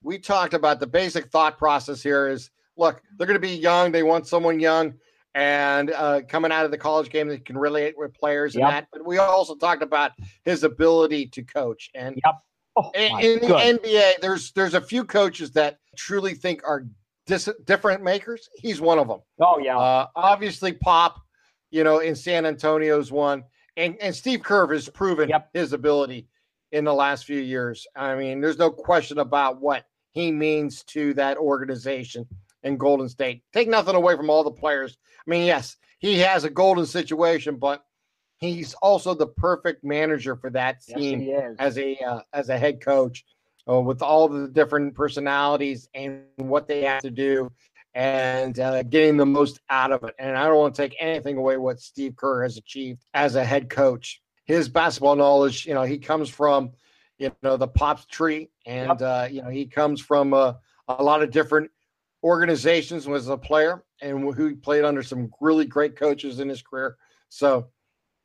[0.08, 3.92] we talked about the basic thought process here is look, they're going to be young.
[3.92, 4.94] They want someone young
[5.36, 8.64] and uh, coming out of the college game that can relate with players yep.
[8.64, 8.88] and that.
[8.94, 10.12] But we also talked about
[10.46, 11.90] his ability to coach.
[11.94, 12.36] And yep.
[12.78, 16.86] oh, in, the NBA, there's there's a few coaches that truly think are
[17.26, 18.48] dis- different makers.
[18.56, 19.20] He's one of them.
[19.42, 19.78] Oh yeah.
[19.78, 21.22] Uh, obviously, Pop,
[21.70, 23.44] you know, in San Antonio's one,
[23.76, 25.50] and and Steve Kerr has proven yep.
[25.54, 26.30] his ability
[26.72, 27.86] in the last few years.
[27.94, 29.84] I mean, there's no question about what
[30.18, 32.26] he means to that organization
[32.64, 33.44] in Golden State.
[33.54, 34.98] Take nothing away from all the players.
[35.20, 37.86] I mean, yes, he has a golden situation, but
[38.38, 42.82] he's also the perfect manager for that team yes, as a uh, as a head
[42.82, 43.26] coach
[43.70, 47.52] uh, with all the different personalities and what they have to do
[47.94, 50.16] and uh, getting the most out of it.
[50.18, 53.46] And I don't want to take anything away what Steve Kerr has achieved as a
[53.46, 54.20] head coach.
[54.46, 56.72] His basketball knowledge, you know, he comes from,
[57.18, 59.02] you know, the Pops tree, and yep.
[59.02, 60.54] uh, you know, he comes from uh,
[60.88, 61.70] a lot of different
[62.24, 66.98] organizations was a player and who played under some really great coaches in his career.
[67.30, 67.68] So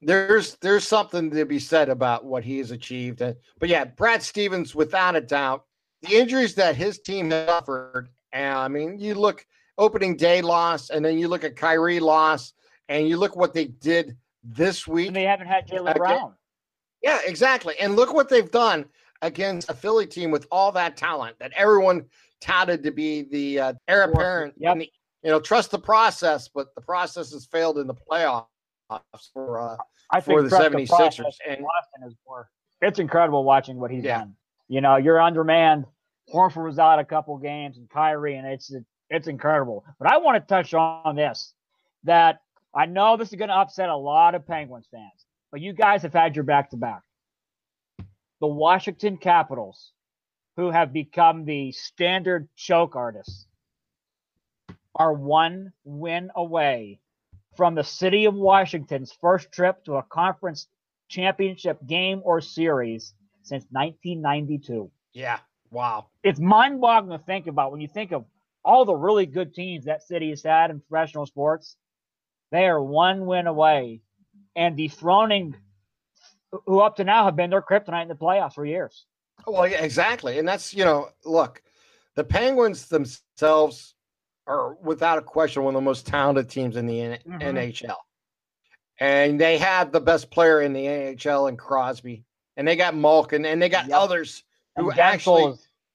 [0.01, 3.21] there's there's something to be said about what he has achieved.
[3.21, 5.65] And, but yeah, Brad Stevens, without a doubt,
[6.03, 8.09] the injuries that his team suffered.
[8.33, 9.47] And I mean, you look
[9.79, 12.53] opening day loss, and then you look at Kyrie loss,
[12.89, 15.09] and you look what they did this week.
[15.09, 16.35] And they haven't had Jaylen Brown.
[17.03, 17.75] Yeah, exactly.
[17.81, 18.87] And look what they've done
[19.23, 22.05] against a Philly team with all that talent that everyone
[22.41, 24.55] touted to be the uh, heir apparent.
[24.59, 24.79] Yep.
[24.79, 24.91] The,
[25.23, 28.47] you know, trust the process, but the process has failed in the playoffs
[29.33, 29.77] for uh,
[30.11, 31.37] I think for the 76ers.
[31.49, 32.51] And Boston is more.
[32.81, 34.19] It's incredible watching what he's yeah.
[34.19, 34.35] done.
[34.69, 35.87] You know, you're undermanned.
[36.33, 38.73] Horford was out a couple games, and Kyrie, and it's
[39.11, 39.85] it's incredible.
[39.99, 41.55] But I want to touch on this
[42.05, 42.41] that
[42.75, 46.03] I know this is going to upset a lot of Penguins fans, but you guys
[46.03, 47.03] have had your back to back.
[48.41, 49.93] The Washington Capitals,
[50.57, 53.47] who have become the standard choke artists,
[54.97, 56.99] are one win away
[57.57, 60.67] from the city of Washington's first trip to a conference
[61.09, 64.91] championship game or series since 1992.
[65.13, 65.39] Yeah.
[65.71, 66.07] Wow.
[66.23, 68.25] It's mind boggling to think about when you think of
[68.65, 71.77] all the really good teams that city has had in professional sports.
[72.51, 74.01] They are one win away
[74.57, 75.57] and dethroning
[76.67, 79.07] who up to now have been their kryptonite in the playoffs for years.
[79.47, 80.39] Well, yeah, exactly.
[80.39, 81.63] And that's, you know, look,
[82.15, 83.95] the Penguins themselves
[84.47, 87.41] are without a question one of the most talented teams in the mm-hmm.
[87.41, 87.97] NHL.
[89.01, 92.25] And they have the best player in the NHL in Crosby.
[92.57, 93.99] And they got Malkin and they got yep.
[93.99, 94.45] others
[94.77, 95.55] who and actually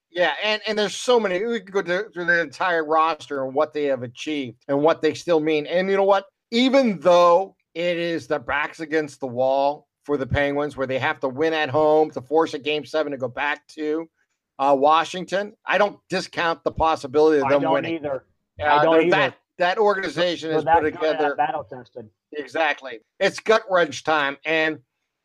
[0.10, 1.46] yeah, and, and there's so many.
[1.46, 5.14] We could go through the entire roster and what they have achieved and what they
[5.14, 5.68] still mean.
[5.68, 6.26] And you know what?
[6.50, 11.20] Even though it is the backs against the wall for the Penguins, where they have
[11.20, 14.10] to win at home to force a game seven to go back to
[14.58, 17.96] uh, Washington, I don't discount the possibility of them I winning.
[17.96, 18.24] Either.
[18.60, 19.10] Uh, I don't either.
[19.12, 22.10] That, that organization is put together battle tested.
[22.34, 23.00] Exactly.
[23.20, 24.38] It's gut wrench time.
[24.46, 24.80] And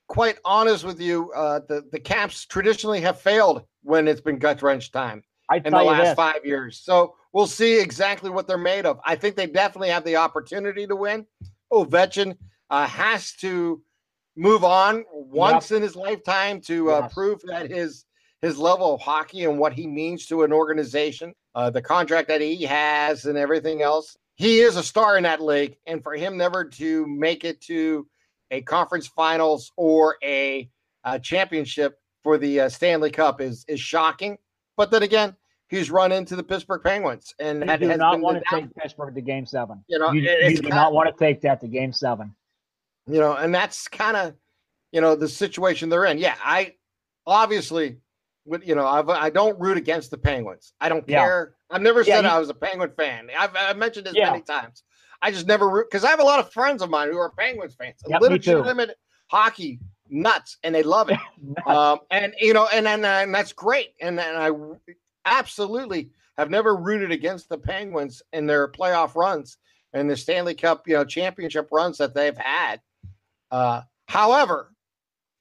[0.08, 4.60] quite honest with you, uh, the, the Caps traditionally have failed when it's been gut
[4.60, 6.78] wrench time in the last five years.
[6.84, 9.00] So we'll see exactly what they're made of.
[9.04, 11.26] I think they definitely have the opportunity to win.
[11.72, 12.36] Ovechkin
[12.70, 13.82] uh, has to
[14.36, 15.76] move on once yep.
[15.76, 17.14] in his lifetime to uh, yes.
[17.14, 18.04] prove that his
[18.40, 22.40] his level of hockey and what he means to an organization, uh, the contract that
[22.40, 24.16] he has, and everything else.
[24.34, 28.06] He is a star in that league, and for him never to make it to
[28.50, 30.68] a conference finals or a,
[31.04, 34.38] a championship for the uh, Stanley Cup is is shocking.
[34.76, 35.36] But then again,
[35.72, 39.20] he's run into the Pittsburgh Penguins, and that do not want to take Pittsburgh to
[39.20, 39.82] Game Seven.
[39.88, 42.34] You know, you, you do not want to take that to Game Seven.
[43.06, 44.34] You know, and that's kind of
[44.92, 46.18] you know the situation they're in.
[46.18, 46.74] Yeah, I
[47.26, 47.96] obviously
[48.44, 50.74] would you know I've, I don't root against the Penguins.
[50.80, 51.54] I don't care.
[51.70, 53.30] I've never said yeah, I was a Penguin fan.
[53.36, 54.30] I've, I've mentioned this yeah.
[54.30, 54.84] many times.
[55.22, 57.30] I just never root because I have a lot of friends of mine who are
[57.30, 57.96] Penguins fans.
[58.06, 58.96] Yep, legitimate
[59.28, 59.80] hockey
[60.10, 61.18] nuts and they love it.
[61.66, 63.94] um, and you know, and, and and that's great.
[64.00, 64.50] And and I
[65.24, 69.58] absolutely have never rooted against the Penguins in their playoff runs
[69.92, 72.80] and the Stanley Cup, you know, championship runs that they've had.
[73.50, 74.72] Uh, however,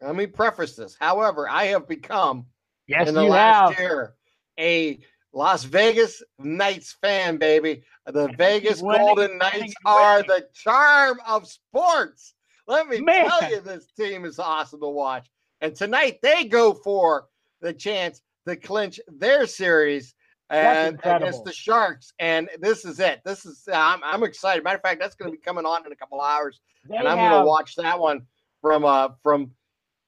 [0.02, 0.98] let me preface this.
[1.00, 2.46] However, I have become
[2.88, 3.80] yes, in the last have.
[3.80, 4.16] year
[4.60, 5.00] a
[5.34, 7.84] Las Vegas Knights fan, baby.
[8.06, 12.34] The Vegas Golden Knights are the charm of sports.
[12.68, 13.30] Let me Man.
[13.30, 15.30] tell you, this team is awesome to watch.
[15.62, 17.28] And tonight they go for
[17.62, 20.16] the chance to clinch their series
[20.50, 22.14] and against the Sharks.
[22.20, 23.22] And this is it.
[23.24, 24.64] This is I'm, I'm excited.
[24.64, 27.08] Matter of fact, that's going to be coming on in a couple hours, they and
[27.08, 27.32] I'm have...
[27.32, 28.24] going to watch that one
[28.62, 29.52] from uh from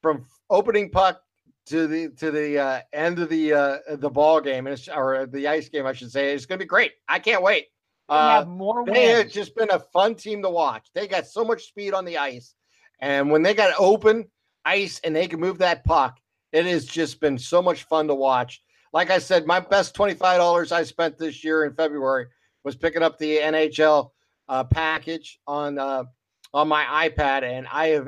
[0.02, 1.22] from opening puck
[1.66, 5.70] to the to the uh, end of the uh, the ball game or the ice
[5.70, 6.34] game, I should say.
[6.34, 6.92] It's going to be great.
[7.08, 7.68] I can't wait.
[8.10, 8.86] They uh, more.
[8.86, 10.90] They have just been a fun team to watch.
[10.94, 12.54] They got so much speed on the ice,
[13.00, 14.26] and when they got open
[14.66, 16.20] ice and they can move that puck,
[16.54, 18.62] it has just been so much fun to watch.
[18.94, 22.28] Like I said, my best twenty five dollars I spent this year in February
[22.64, 24.12] was picking up the NHL
[24.48, 26.04] uh, package on uh,
[26.54, 28.08] on my iPad, and I have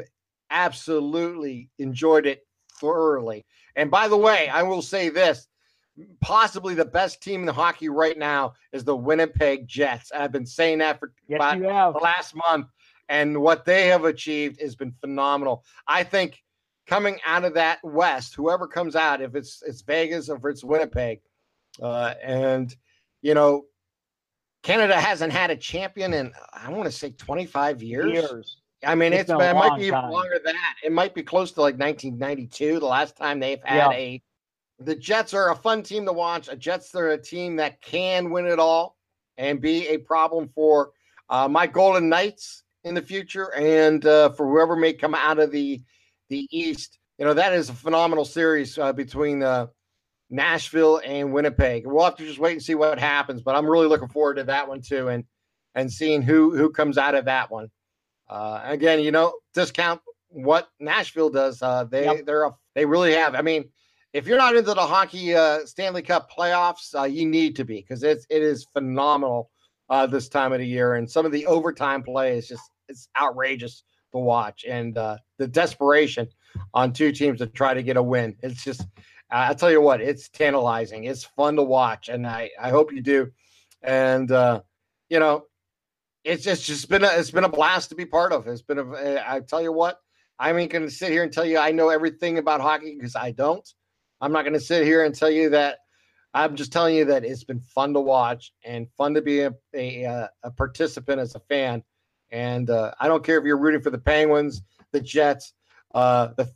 [0.52, 2.46] absolutely enjoyed it
[2.80, 3.44] thoroughly.
[3.76, 5.48] And by the way, I will say this
[6.22, 10.12] possibly the best team in the hockey right now is the Winnipeg Jets.
[10.12, 12.68] I've been saying that for yes, about the last month,
[13.10, 15.64] and what they have achieved has been phenomenal.
[15.88, 16.44] I think
[16.88, 20.64] coming out of that West, whoever comes out, if it's it's Vegas or if it's
[20.64, 21.22] Winnipeg,
[21.82, 22.76] uh, and
[23.22, 23.66] you know,
[24.64, 28.14] Canada hasn't had a champion in I want to say 25 years.
[28.14, 28.58] Years.
[28.86, 30.12] I mean, it's, it's been, it might be time.
[30.12, 30.76] longer than that.
[30.84, 33.98] It might be close to like 1992, the last time they've had yeah.
[33.98, 34.24] a
[34.80, 36.50] the Jets are a fun team to watch.
[36.50, 38.98] A Jets are a team that can win it all
[39.38, 40.92] and be a problem for
[41.30, 45.52] uh, my Golden Knights in the future, and uh, for whoever may come out of
[45.52, 45.82] the
[46.30, 47.00] the East.
[47.18, 49.68] You know that is a phenomenal series uh, between uh,
[50.30, 51.86] Nashville and Winnipeg.
[51.86, 54.44] We'll have to just wait and see what happens, but I'm really looking forward to
[54.46, 55.24] that one too, and
[55.76, 57.70] and seeing who who comes out of that one.
[58.28, 61.62] Uh, again, you know, discount what Nashville does.
[61.62, 62.26] Uh, they yep.
[62.26, 63.36] they're a, they really have.
[63.36, 63.70] I mean
[64.16, 67.82] if you're not into the hockey uh, Stanley Cup playoffs, uh, you need to be
[67.82, 69.52] because it's it is phenomenal
[69.90, 73.10] uh, this time of the year, and some of the overtime play is just it's
[73.20, 73.84] outrageous
[74.16, 76.28] to watch, and uh, the desperation
[76.74, 78.36] on two teams to try to get a win.
[78.42, 78.88] It's just
[79.30, 81.06] I tell you what, it's tantalizing.
[81.06, 83.32] It's fun to watch, and I I hope you do,
[83.82, 84.62] and uh,
[85.10, 85.46] you know.
[86.24, 88.48] It's just, just been a it's been a blast to be part of.
[88.48, 90.00] It's been a I tell you what,
[90.40, 93.16] I ain't going to sit here and tell you I know everything about hockey because
[93.16, 93.68] I don't.
[94.22, 95.78] I'm not going to sit here and tell you that
[96.34, 99.54] I'm just telling you that it's been fun to watch and fun to be a,
[99.74, 101.82] a, uh, a participant as a fan.
[102.32, 104.62] And uh, I don't care if you're rooting for the Penguins,
[104.92, 105.54] the Jets,
[105.94, 106.52] uh, the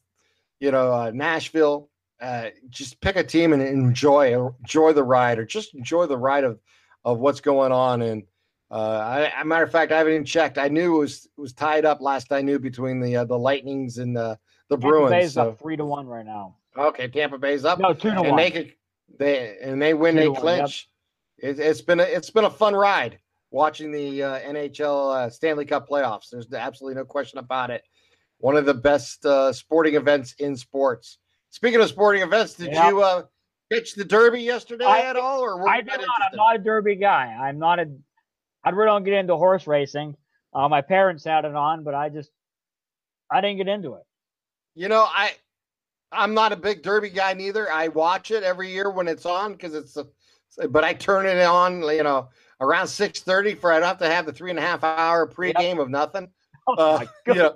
[0.59, 1.89] you know uh, Nashville.
[2.21, 6.43] Uh, just pick a team and enjoy enjoy the ride, or just enjoy the ride
[6.43, 6.59] of
[7.05, 8.01] of what's going on.
[8.01, 8.23] And
[8.71, 10.57] uh, I, a matter of fact, I haven't even checked.
[10.57, 12.31] I knew it was it was tied up last.
[12.31, 14.37] I knew between the uh, the Lightnings and the
[14.69, 15.11] the Tampa Bruins.
[15.11, 15.49] Bay's so.
[15.49, 16.55] up three to one right now.
[16.77, 17.79] Okay, Tampa Bay's up.
[17.79, 18.35] No, two to and one.
[18.35, 18.73] they could
[19.17, 20.57] they and they win, Two they to one, yep.
[20.57, 20.89] clinch.
[21.37, 23.19] It, it's been a it's been a fun ride
[23.51, 26.29] watching the uh, NHL uh, Stanley Cup playoffs.
[26.31, 27.83] There's absolutely no question about it.
[28.39, 31.17] One of the best uh, sporting events in sports.
[31.49, 33.23] Speaking of sporting events, did you uh,
[33.71, 36.31] pitch the Derby yesterday I- at all, or were I did not not.
[36.31, 37.25] I'm not a derby guy.
[37.25, 37.89] I'm not a.
[38.63, 40.15] I really don't get into horse racing.
[40.53, 42.29] Uh, my parents had it on, but I just
[43.31, 44.03] I didn't get into it.
[44.75, 45.31] You know, I
[46.11, 47.71] I'm not a big Derby guy neither.
[47.71, 50.07] I watch it every year when it's on because it's a,
[50.67, 52.29] but I turn it on, you know,
[52.61, 55.27] around six thirty for I don't have to have the three and a half hour
[55.27, 56.29] pregame of nothing.
[56.67, 57.37] Oh Uh, my you God.
[57.37, 57.55] know,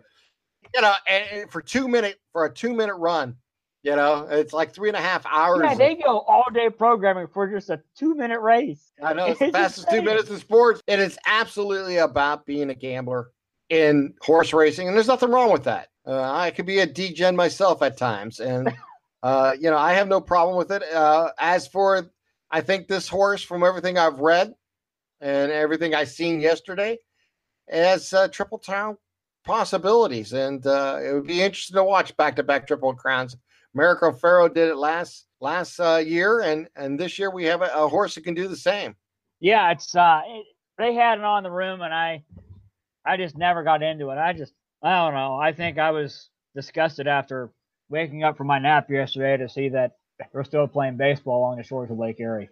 [0.75, 3.35] you know, and, for two minute for a two minute run,
[3.83, 5.61] you know, it's like three and a half hours.
[5.63, 8.91] Yeah, they go all day programming for just a two minute race.
[9.03, 12.69] I know it's the It's fastest two minutes in sports, and it's absolutely about being
[12.69, 13.31] a gambler
[13.69, 15.89] in horse racing, and there's nothing wrong with that.
[16.05, 18.73] Uh, I could be a degen myself at times, and
[19.23, 20.83] uh, you know I have no problem with it.
[20.83, 22.09] Uh, as for,
[22.51, 24.53] I think this horse, from everything I've read
[25.23, 26.99] and everything I seen yesterday,
[27.69, 28.97] as uh, triple crown
[29.45, 33.37] possibilities, and uh, it would be interesting to watch back to back triple crowns.
[33.73, 37.71] American Pharoah did it last last uh, year, and and this year we have a,
[37.73, 38.95] a horse that can do the same.
[39.39, 40.45] Yeah, it's uh, it,
[40.77, 42.23] they had it on the room, and I,
[43.05, 44.17] I just never got into it.
[44.17, 45.37] I just, I don't know.
[45.37, 47.49] I think I was disgusted after
[47.89, 49.93] waking up from my nap yesterday to see that
[50.33, 52.49] we're still playing baseball along the shores of Lake Erie.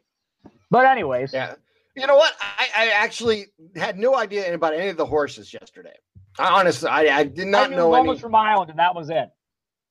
[0.70, 1.56] But anyways, Yeah.
[1.96, 2.34] You know what?
[2.42, 5.94] I, I actually had no idea about any of the horses yesterday.
[6.40, 8.10] I honestly, I, I did I not knew know one any.
[8.10, 9.30] was from Ireland, and that was it.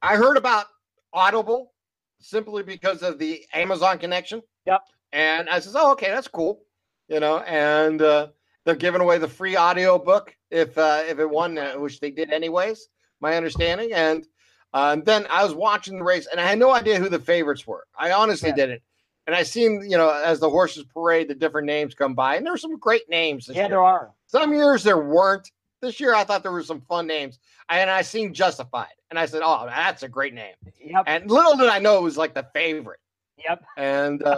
[0.01, 0.67] I heard about
[1.13, 1.73] Audible
[2.21, 4.41] simply because of the Amazon connection.
[4.67, 4.81] Yep.
[5.13, 6.63] And I says, oh, okay, that's cool.
[7.09, 8.29] You know, and uh,
[8.65, 12.11] they're giving away the free audio book if uh, if it won, uh, which they
[12.11, 12.89] did anyways.
[13.21, 14.27] My understanding, and
[14.73, 17.19] uh, and then I was watching the race, and I had no idea who the
[17.19, 17.85] favorites were.
[17.99, 18.55] I honestly Yeah.
[18.57, 18.83] didn't.
[19.31, 22.45] And I seen, you know, as the horses parade, the different names come by, and
[22.45, 23.47] there were some great names.
[23.47, 23.69] This Yeah, year.
[23.69, 24.11] there are.
[24.27, 25.49] Some years there weren't.
[25.81, 27.39] This year I thought there were some fun names.
[27.69, 28.89] And I seen Justified.
[29.09, 30.55] And I said, Oh, that's a great name.
[30.85, 32.99] Yep, And little did I know it was like the favorite.
[33.39, 33.63] yep.
[33.77, 34.37] And uh,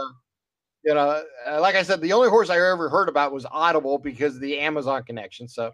[0.85, 3.97] you know, uh, like I said, the only horse I ever heard about was Audible
[3.97, 5.49] because of the Amazon connection.
[5.49, 5.73] So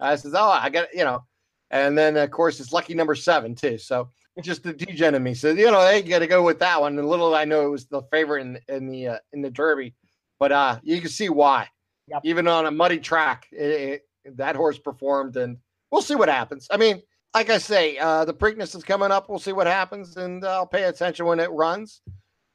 [0.00, 1.22] I says, Oh, I got you know,
[1.70, 3.78] and then of course it's lucky number seven too.
[3.78, 4.10] So
[4.42, 5.34] just the degen in me.
[5.34, 6.98] So you know, they got to go with that one.
[6.98, 9.94] And little I know it was the favorite in in the uh, in the Derby,
[10.38, 11.68] but uh, you can see why.
[12.08, 12.22] Yep.
[12.24, 15.58] Even on a muddy track, it, it, that horse performed, and
[15.90, 16.68] we'll see what happens.
[16.70, 17.02] I mean,
[17.34, 19.28] like I say, uh, the Preakness is coming up.
[19.28, 22.02] We'll see what happens, and I'll pay attention when it runs.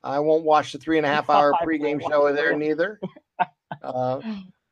[0.03, 2.99] I won't watch the three and a half hour pregame show there neither.
[3.81, 4.19] Uh,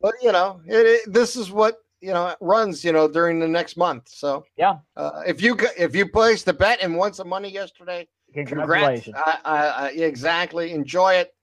[0.01, 2.83] but you know, it, it, this is what you know it runs.
[2.83, 4.09] You know, during the next month.
[4.09, 4.77] So Yeah.
[4.95, 8.59] uh, if you if you placed the bet and won some money yesterday, congrats!
[8.59, 9.15] Congratulations.
[9.17, 10.71] I, I, I, exactly.
[10.73, 11.33] Enjoy it.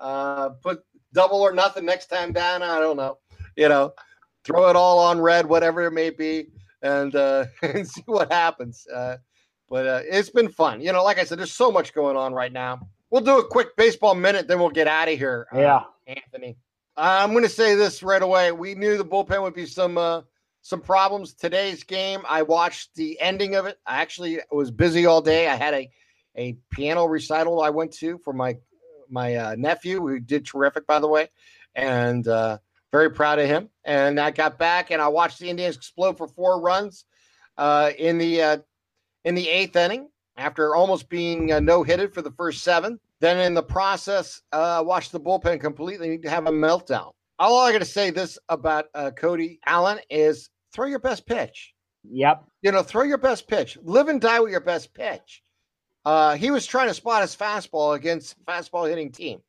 [0.00, 0.80] Uh, put
[1.14, 2.62] double or nothing next time down.
[2.62, 3.18] I don't know.
[3.56, 3.92] You know,
[4.44, 6.48] throw it all on red, whatever it may be,
[6.82, 8.86] and uh, and see what happens.
[8.94, 9.16] Uh,
[9.68, 10.80] but uh, it's been fun.
[10.80, 12.80] You know, like I said, there's so much going on right now.
[13.10, 15.46] We'll do a quick baseball minute, then we'll get out of here.
[15.54, 15.80] uh, Yeah.
[16.06, 16.56] Anthony.
[16.96, 18.52] I'm going to say this right away.
[18.52, 20.22] We knew the bullpen would be some uh,
[20.62, 21.34] some problems.
[21.34, 23.78] Today's game, I watched the ending of it.
[23.86, 25.48] I actually was busy all day.
[25.48, 25.90] I had a
[26.36, 28.56] a piano recital I went to for my
[29.10, 31.28] my uh, nephew, who did terrific, by the way,
[31.74, 32.58] and uh,
[32.92, 33.68] very proud of him.
[33.84, 37.04] And I got back and I watched the Indians explode for four runs
[37.58, 38.58] uh, in the uh,
[39.24, 42.98] in the eighth inning after almost being uh, no hitted for the first seven.
[43.20, 47.12] Then in the process, uh, watched the bullpen completely need to have a meltdown.
[47.38, 51.72] All I got to say this about uh, Cody Allen is throw your best pitch.
[52.10, 52.44] Yep.
[52.62, 53.78] You know, throw your best pitch.
[53.82, 55.42] Live and die with your best pitch.
[56.04, 59.40] Uh, he was trying to spot his fastball against fastball hitting team.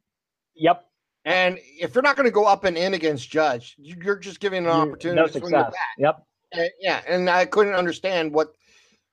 [0.55, 0.83] Yep.
[1.25, 4.39] And if you're not going to go up and in against Judge, you- you're just
[4.39, 5.73] giving an opportunity No to swing the success.
[5.99, 6.23] Yep.
[6.57, 8.53] uh, yeah, and I couldn't understand what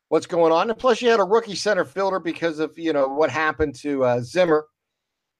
[0.08, 0.70] what's going on.
[0.70, 4.04] And plus, you had a rookie center fielder because of you know what happened to
[4.04, 4.66] uh, Zimmer,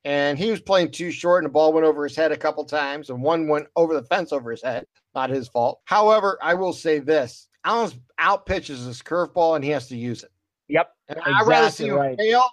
[0.05, 2.65] and he was playing too short, and the ball went over his head a couple
[2.65, 4.87] times, and one went over the fence over his head.
[5.15, 5.81] Not his fault.
[5.85, 10.23] However, I will say this: Allen's out pitches his curveball, and he has to use
[10.23, 10.31] it.
[10.69, 10.91] Yep.
[11.09, 12.19] And I'd rather see him right.
[12.19, 12.45] fail.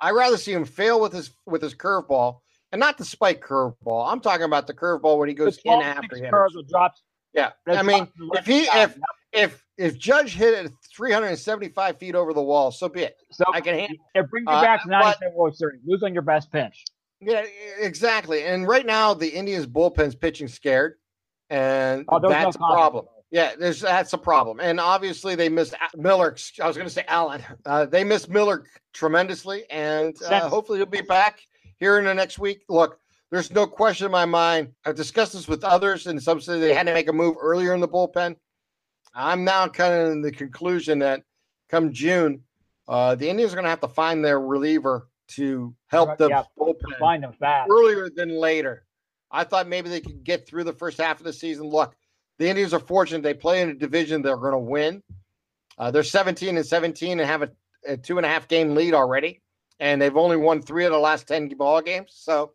[0.00, 2.40] I'd rather see him fail with his with his curveball
[2.72, 4.10] and not the spike curveball.
[4.10, 6.30] I'm talking about the curveball when he goes in after him.
[6.68, 7.02] Drops.
[7.34, 8.98] Yeah, I mean, if he if
[9.32, 13.16] if if Judge hit it 375 feet over the wall, so be it.
[13.30, 13.96] So I can handle.
[14.14, 15.80] It brings you uh, back to 97 World Series.
[15.86, 16.84] Lose on your best pitch.
[17.20, 17.44] Yeah,
[17.80, 18.44] exactly.
[18.44, 20.94] And right now, the Indians bullpen's pitching scared,
[21.50, 23.06] and oh, that's no a problem.
[23.30, 24.60] Yeah, there's that's a problem.
[24.60, 26.36] And obviously, they missed Miller.
[26.62, 27.42] I was going to say Allen.
[27.66, 28.64] Uh, they missed Miller
[28.94, 31.40] tremendously, and uh, hopefully he'll be back
[31.78, 32.62] here in the next week.
[32.68, 32.98] Look,
[33.30, 34.72] there's no question in my mind.
[34.84, 37.74] I've discussed this with others, and some say they had to make a move earlier
[37.74, 38.36] in the bullpen.
[39.14, 41.22] I'm now kind of in the conclusion that
[41.68, 42.42] come June,
[42.88, 46.42] uh, the Indians are going to have to find their reliever to help the yeah,
[46.58, 48.84] bullpen find them fast earlier than later.
[49.30, 51.68] I thought maybe they could get through the first half of the season.
[51.68, 51.94] Look,
[52.38, 55.02] the Indians are fortunate; they play in a division they're going to win.
[55.76, 57.50] Uh, they're 17 and 17 and have a,
[57.86, 59.42] a, two and a half game lead already,
[59.80, 62.12] and they've only won three of the last 10 ball games.
[62.14, 62.52] So,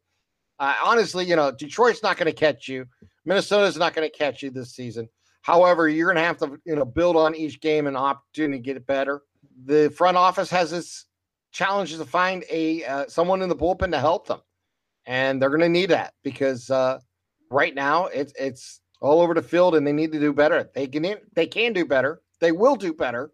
[0.60, 2.86] uh, honestly, you know, Detroit's not going to catch you.
[3.26, 5.10] Minnesota's not going to catch you this season.
[5.42, 8.64] However, you're going to have to, you know, build on each game and opportunity to
[8.64, 9.22] get it better.
[9.66, 11.06] The front office has its
[11.52, 14.40] challenges to find a uh, someone in the bullpen to help them,
[15.06, 17.00] and they're going to need that because uh,
[17.52, 20.70] right now it's it's all over the field, and they need to do better.
[20.74, 22.22] They can they can do better.
[22.40, 23.32] They will do better,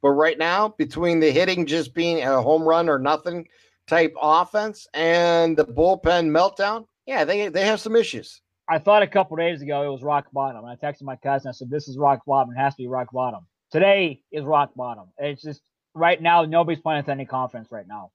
[0.00, 3.46] but right now between the hitting just being a home run or nothing
[3.86, 8.40] type offense and the bullpen meltdown, yeah, they they have some issues.
[8.68, 10.64] I thought a couple days ago it was rock bottom.
[10.64, 11.48] I texted my cousin.
[11.48, 12.54] I said, "This is rock bottom.
[12.54, 15.08] It has to be rock bottom." Today is rock bottom.
[15.18, 15.62] It's just
[15.94, 18.12] right now nobody's playing with any confidence right now,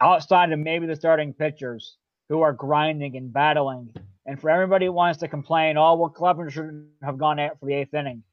[0.00, 1.96] outside of maybe the starting pitchers
[2.28, 3.94] who are grinding and battling.
[4.26, 7.66] And for everybody who wants to complain, oh, well, Clevinger should have gone out for
[7.66, 8.24] the eighth inning.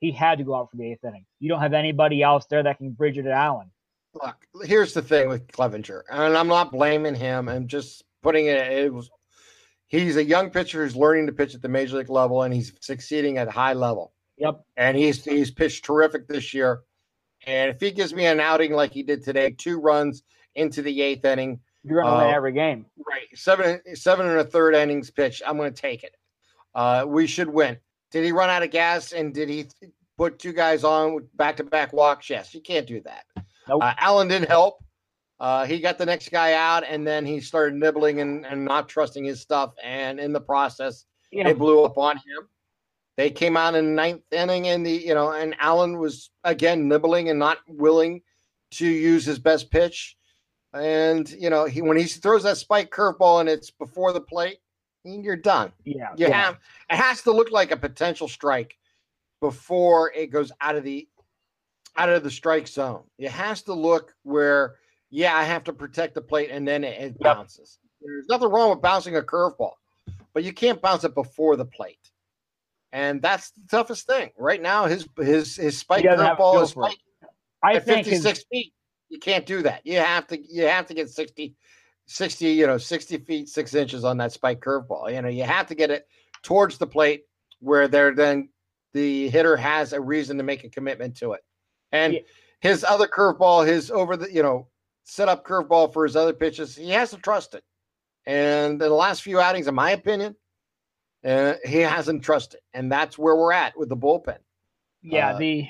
[0.00, 1.26] He had to go out for the eighth inning.
[1.40, 3.70] You don't have anybody else there that can bridge it to Allen.
[4.14, 7.48] Look, here's the thing with Clevinger, and I'm not blaming him.
[7.48, 8.58] I'm just putting it.
[8.58, 9.10] It was
[9.92, 12.72] he's a young pitcher who's learning to pitch at the major league level and he's
[12.80, 14.12] succeeding at high level.
[14.38, 14.64] Yep.
[14.76, 16.80] And he's he's pitched terrific this year.
[17.46, 20.22] And if he gives me an outing like he did today, two runs
[20.54, 22.86] into the eighth inning, you're gonna uh, win every game.
[23.06, 23.28] Right.
[23.34, 25.42] Seven seven and a third innings pitch.
[25.46, 26.16] I'm gonna take it.
[26.74, 27.76] Uh, we should win.
[28.10, 29.66] Did he run out of gas and did he
[30.16, 32.30] put two guys on back to back walks?
[32.30, 33.24] Yes, you can't do that.
[33.68, 33.82] Nope.
[33.82, 34.82] Uh, Allen didn't help.
[35.40, 38.88] Uh, he got the next guy out, and then he started nibbling and, and not
[38.88, 39.74] trusting his stuff.
[39.82, 41.44] And in the process, yeah.
[41.44, 42.48] they blew up on him.
[43.16, 46.88] They came out in the ninth inning, and the you know, and Allen was again
[46.88, 48.22] nibbling and not willing
[48.72, 50.16] to use his best pitch.
[50.72, 54.58] And you know, he when he throws that spike curveball and it's before the plate,
[55.04, 55.72] you're done.
[55.84, 56.40] Yeah, you yeah.
[56.40, 56.58] have
[56.88, 58.76] it has to look like a potential strike
[59.40, 61.08] before it goes out of the
[61.96, 63.02] out of the strike zone.
[63.18, 64.76] It has to look where
[65.10, 67.78] yeah, I have to protect the plate and then it, it bounces.
[67.82, 68.08] Yep.
[68.08, 69.74] There's nothing wrong with bouncing a curveball,
[70.32, 71.98] but you can't bounce it before the plate.
[72.92, 74.30] And that's the toughest thing.
[74.36, 76.98] Right now, his his his spike curveball is spike
[77.62, 78.46] I at think 56 his...
[78.50, 78.72] feet.
[79.10, 79.82] You can't do that.
[79.84, 81.54] You have to you have to get 60,
[82.06, 85.14] 60, you know, 60 feet, six inches on that spike curveball.
[85.14, 86.06] You know, you have to get it
[86.42, 87.24] towards the plate
[87.60, 88.48] where there then
[88.94, 91.42] the hitter has a reason to make a commitment to it.
[91.92, 92.20] And yeah.
[92.60, 94.68] his other curveball, his over the, you know,
[95.04, 96.76] set up curveball for his other pitches.
[96.76, 97.64] He has to trust it.
[98.26, 100.36] And the last few outings, in my opinion,
[101.24, 104.38] uh, he hasn't trusted, and that's where we're at with the bullpen.
[105.02, 105.68] Yeah, uh, the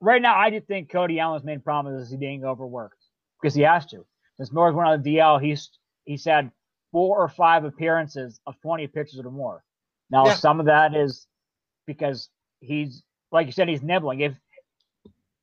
[0.00, 3.02] right now I just think Cody Allen's main problem is he being overworked
[3.40, 4.04] because he has to.
[4.36, 5.70] Since Moore's went on the DL, he's
[6.04, 6.50] he's had
[6.90, 9.64] four or five appearances of 20 pitches or more.
[10.10, 10.34] Now yeah.
[10.34, 11.26] some of that is
[11.86, 12.28] because
[12.60, 14.20] he's like you said, he's nibbling.
[14.20, 14.34] If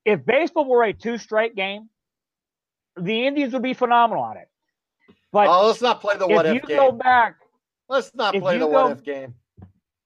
[0.06, 1.90] if baseball were a two strike game,
[2.98, 4.48] the Indians would be phenomenal on it.
[5.32, 7.38] But oh, let's not play the what if, if you go back,
[7.88, 9.36] let's not play the go, what if game.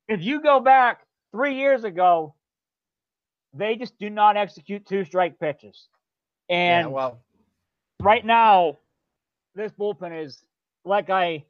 [0.07, 2.35] If you go back three years ago,
[3.53, 5.87] they just do not execute two strike pitches.
[6.47, 7.19] And yeah, well,
[8.01, 8.77] right now,
[9.55, 10.43] this bullpen is
[10.83, 11.45] like I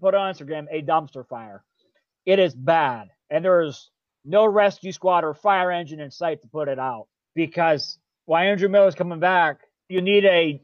[0.00, 1.62] put on Instagram a dumpster fire.
[2.26, 3.90] It is bad, and there is
[4.24, 7.06] no rescue squad or fire engine in sight to put it out
[7.46, 10.62] because while Andrew Miller is coming back, you need a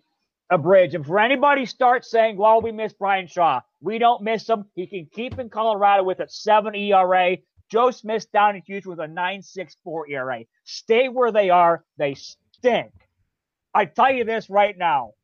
[0.51, 0.95] a bridge.
[0.95, 4.66] And for anybody start saying, well, we miss Bryan Shaw, we don't miss him.
[4.74, 7.39] He can keep in Colorado with a 7 ERA.
[7.68, 10.45] Joe Smith down in Houston with a 9.64 ERA.
[10.64, 11.85] Stay where they are.
[11.99, 12.93] They stink.
[13.74, 15.14] I tell you this right now.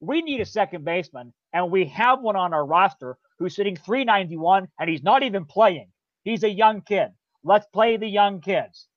[0.00, 4.68] We need a second baseman, and we have one on our roster who's sitting 391,
[4.78, 5.90] and he's not even playing.
[6.24, 7.10] He's a young kid.
[7.44, 8.87] Let's play the young kids.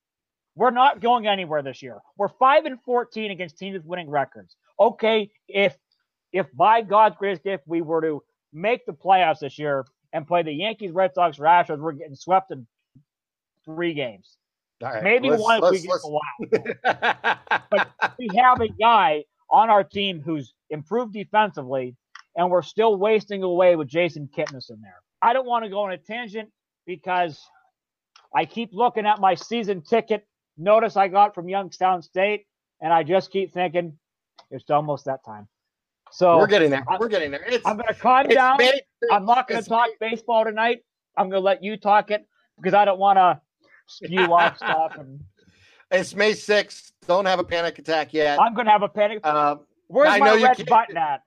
[0.56, 2.00] We're not going anywhere this year.
[2.18, 5.78] We're 5 and 14 against teams with winning records okay, if
[6.34, 10.44] if by God's greatest gift we were to make the playoffs this year and play
[10.44, 12.68] the Yankees, Red Sox, or Astros, we're getting swept in
[13.66, 14.38] three games.
[14.82, 17.62] Right, Maybe one if we get a while.
[17.70, 21.96] but we have a guy on our team who's improved defensively,
[22.36, 24.96] and we're still wasting away with Jason Kipnis in there.
[25.22, 26.50] I don't want to go on a tangent
[26.88, 27.40] because
[28.36, 30.26] I keep looking at my season ticket
[30.58, 32.46] notice I got from Youngstown State,
[32.82, 33.98] and I just keep thinking
[34.50, 35.48] it's almost that time.
[36.12, 36.86] So we're getting there.
[37.00, 37.44] We're getting there.
[37.48, 38.58] It's, I'm going to calm down.
[38.58, 38.82] Made,
[39.12, 40.12] I'm not going to talk made.
[40.12, 40.80] baseball tonight.
[41.18, 42.28] I'm going to let you talk it
[42.58, 43.40] because I don't want to
[43.88, 44.98] spew off stuff.
[44.98, 45.22] And
[45.90, 46.92] it's May 6th.
[47.08, 48.40] Don't have a panic attack yet.
[48.40, 49.22] I'm going to have a panic.
[49.24, 49.56] Uh,
[49.88, 51.24] Where's I my red button at?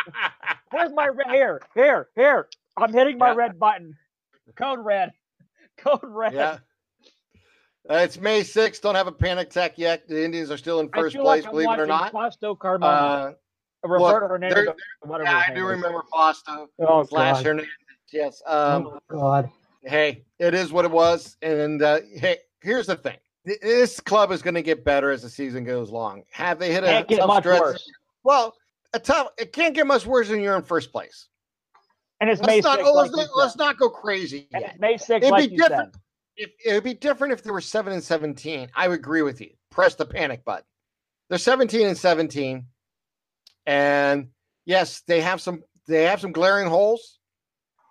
[0.70, 1.30] Where's my red?
[1.30, 2.48] Here, here, here.
[2.76, 3.36] I'm hitting my yeah.
[3.36, 3.96] red button.
[4.56, 5.12] Code red.
[5.78, 6.34] Code red.
[6.34, 6.58] Yeah.
[7.88, 8.80] Uh, it's May 6th.
[8.80, 10.08] Don't have a panic attack yet.
[10.08, 12.12] The Indians are still in first place, like believe it or not.
[12.12, 12.82] Fausto Carmona.
[12.82, 13.32] Uh,
[13.86, 14.68] Roberto Hernandez.
[15.02, 16.68] Whatever yeah, I do remember Fausto.
[16.78, 17.44] Oh, slash God.
[17.44, 17.72] Hernandez.
[18.10, 18.42] Yes.
[18.46, 19.50] Um, oh, God.
[19.82, 21.36] Hey, it is what it was.
[21.42, 23.18] And uh, hey, here's the thing.
[23.44, 26.22] This club is going to get better as the season goes along.
[26.30, 27.60] Have they hit a can't tough stretch?
[27.60, 27.90] Worse.
[28.22, 28.54] Well,
[28.94, 29.28] a tough.
[29.36, 31.28] It can't get much worse than you're in first place.
[32.20, 34.48] And it's let's May not, 6th, oh, let's, like not, let's not go crazy.
[34.78, 35.92] May 6th, It'd like be different.
[35.92, 36.00] Said.
[36.36, 38.68] If, it would be different if they were seven and seventeen.
[38.74, 39.50] I would agree with you.
[39.70, 40.64] Press the panic button.
[41.28, 42.66] They're seventeen and seventeen,
[43.66, 44.28] and
[44.64, 45.62] yes, they have some.
[45.86, 47.18] They have some glaring holes.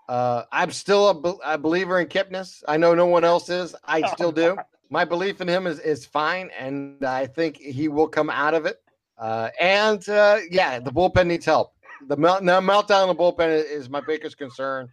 [0.09, 2.63] Uh, I'm still a, a believer in Kipnis.
[2.67, 3.75] I know no one else is.
[3.85, 4.57] I still do.
[4.89, 8.65] My belief in him is is fine, and I think he will come out of
[8.65, 8.77] it.
[9.17, 11.73] Uh, and uh, yeah, the bullpen needs help.
[12.07, 14.89] The melt, now meltdown in the bullpen is my biggest concern,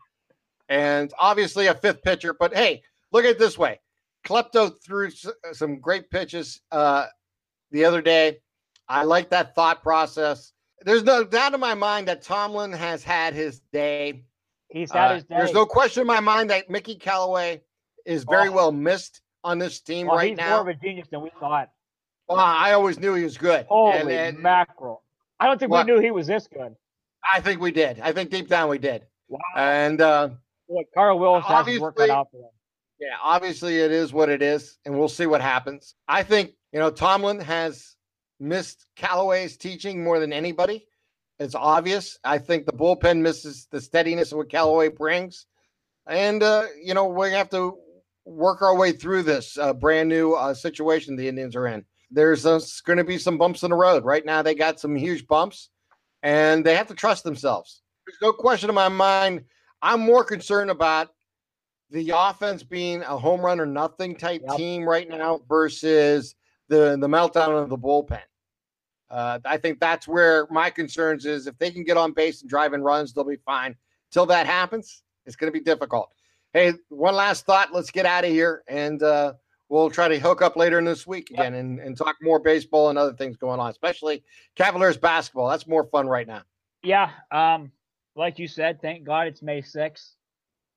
[0.69, 2.33] and obviously a fifth pitcher.
[2.33, 2.83] But hey,
[3.13, 3.81] look at it this way:
[4.27, 5.11] Klepto threw
[5.53, 7.07] some great pitches uh,
[7.71, 8.39] the other day.
[8.89, 10.53] I like that thought process.
[10.83, 14.25] There's no doubt in my mind that Tomlin has had his day.
[14.69, 15.37] He's had uh, his day.
[15.37, 17.63] There's no question in my mind that Mickey Callaway
[18.07, 18.53] is very oh.
[18.53, 20.45] well missed on this team well, right he's now.
[20.45, 21.71] He's more of a genius than we thought.
[22.29, 23.67] Well, I always knew he was good.
[23.69, 25.03] Holy and, and, mackerel!
[25.41, 26.75] I don't think well, we knew he was this good.
[27.25, 28.01] I think we did.
[28.01, 29.07] I think deep down we did.
[29.29, 29.41] Wow.
[29.57, 30.31] And uh,
[30.95, 32.51] Carl Willis has to work that out for them.
[33.01, 35.95] Yeah, obviously it is what it is, and we'll see what happens.
[36.07, 37.97] I think you know Tomlin has
[38.39, 40.87] missed Callaway's teaching more than anybody.
[41.39, 42.19] It's obvious.
[42.25, 45.47] I think the bullpen misses the steadiness of what Callaway brings,
[46.07, 47.79] and uh, you know we have to
[48.27, 51.85] work our way through this uh, brand new uh, situation the Indians are in.
[52.11, 54.05] There's going to be some bumps in the road.
[54.05, 55.71] Right now, they got some huge bumps,
[56.23, 57.83] and they have to trust themselves.
[58.07, 59.45] There's no question in my mind.
[59.81, 61.09] I'm more concerned about
[61.91, 64.57] the offense being a home run or nothing type yep.
[64.57, 66.35] team right now versus
[66.69, 68.21] the the meltdown of the bullpen.
[69.11, 71.47] Uh, I think that's where my concerns is.
[71.49, 73.75] If they can get on base and drive in runs, they'll be fine.
[74.13, 76.11] Till that happens, it's going to be difficult.
[76.53, 77.73] Hey, one last thought.
[77.73, 79.35] Let's get out of here, and uh,
[79.69, 81.61] we'll try to hook up later in this week again yep.
[81.61, 84.23] and, and talk more baseball and other things going on, especially
[84.55, 85.49] Cavaliers basketball.
[85.49, 86.43] That's more fun right now.
[86.83, 87.73] Yeah, um,
[88.15, 90.15] like you said, thank God it's May 6th.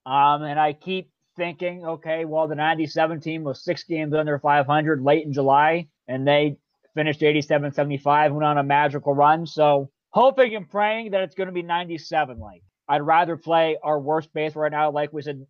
[0.06, 5.02] Um, and I keep thinking, okay, well, the 97 team was six games under 500
[5.02, 6.58] late in July, and they
[6.94, 9.46] finished 87 75, went on a magical run.
[9.48, 12.64] So, hoping and praying that it's going to be 97 like.
[12.88, 14.92] I'd rather play our worst base right now.
[14.92, 15.46] Like we said,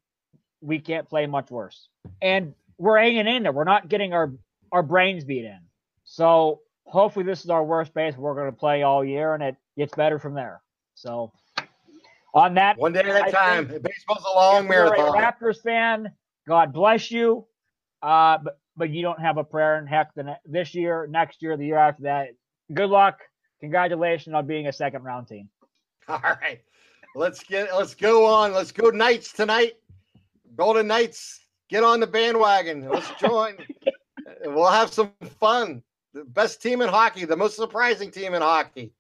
[0.61, 1.89] we can't play much worse.
[2.21, 3.51] And we're hanging in there.
[3.51, 4.33] We're not getting our,
[4.71, 5.59] our brains beat in.
[6.05, 9.55] So, hopefully, this is our worst base we're going to play all year, and it
[9.77, 10.61] gets better from there.
[10.95, 11.33] So,
[12.33, 12.77] on that.
[12.77, 13.67] One day at a time.
[13.67, 15.13] Baseball's a long marathon.
[15.17, 16.11] Raptors fan,
[16.47, 17.45] God bless you.
[18.01, 21.41] Uh, but but you don't have a prayer in heck the ne- this year, next
[21.41, 22.29] year, the year after that.
[22.73, 23.19] Good luck.
[23.61, 25.49] Congratulations on being a second round team.
[26.07, 26.61] All right.
[27.15, 28.53] Let's get let's go on.
[28.53, 29.73] Let's go Knights tonight.
[30.55, 32.87] Golden Knights, get on the bandwagon.
[32.89, 33.55] Let's join.
[34.45, 35.81] we'll have some fun.
[36.13, 38.91] The best team in hockey, the most surprising team in hockey.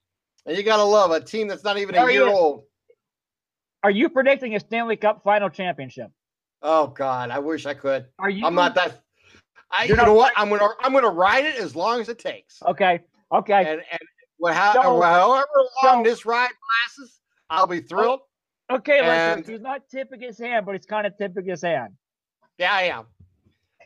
[0.45, 2.63] And you gotta love a team that's not even a year old.
[3.83, 6.09] Are you predicting a Stanley Cup final championship?
[6.61, 8.05] Oh God, I wish I could.
[8.17, 8.45] Are you?
[8.45, 9.01] I'm not that.
[9.69, 10.31] I, you know what?
[10.37, 12.61] I'm gonna I'm gonna ride it as long as it takes.
[12.63, 13.01] Okay.
[13.31, 13.59] Okay.
[13.59, 13.99] And and
[14.37, 15.47] what, how, so, however
[15.83, 16.49] long so, this ride
[16.99, 17.19] lasts,
[17.49, 18.19] I'll be oh, thrilled.
[18.71, 21.93] Okay, and, he's not tipping his hand, but he's kind of tipping his hand.
[22.57, 23.05] Yeah, I am.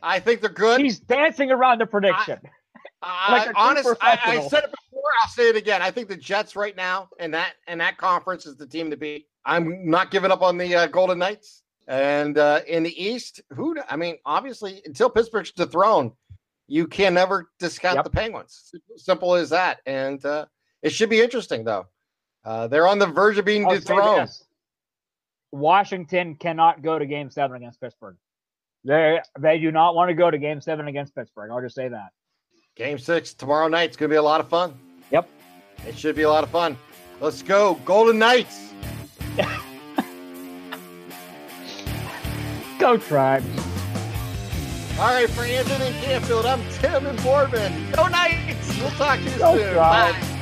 [0.02, 0.80] I think they're good.
[0.80, 2.38] He's dancing around the prediction.
[3.02, 5.02] I, like honest, I, I, said it before.
[5.22, 5.82] I'll say it again.
[5.82, 8.96] I think the Jets right now and that and that conference is the team to
[8.96, 9.26] beat.
[9.48, 11.62] I'm not giving up on the uh, Golden Knights.
[11.88, 13.74] And uh, in the East, who?
[13.88, 16.12] I mean, obviously, until Pittsburgh's dethroned,
[16.66, 18.04] you can never discount yep.
[18.04, 18.72] the Penguins.
[18.96, 19.78] Simple as that.
[19.86, 20.44] And uh,
[20.82, 21.86] it should be interesting, though.
[22.44, 24.28] Uh, they're on the verge of being I'll dethroned.
[25.50, 28.16] Washington cannot go to Game Seven against Pittsburgh.
[28.84, 31.50] They they do not want to go to Game Seven against Pittsburgh.
[31.50, 32.10] I'll just say that.
[32.76, 34.74] Game Six tomorrow night's going to be a lot of fun.
[35.10, 35.26] Yep,
[35.86, 36.76] it should be a lot of fun.
[37.20, 38.72] Let's go, Golden Knights.
[42.78, 43.46] Go Tribes.
[44.98, 47.92] All right, for Anthony Canfield, I'm Tim and Foreman.
[47.92, 48.78] Go Knights.
[48.80, 49.74] We'll talk to you Go soon.
[49.74, 50.28] Tribes.
[50.28, 50.37] Bye.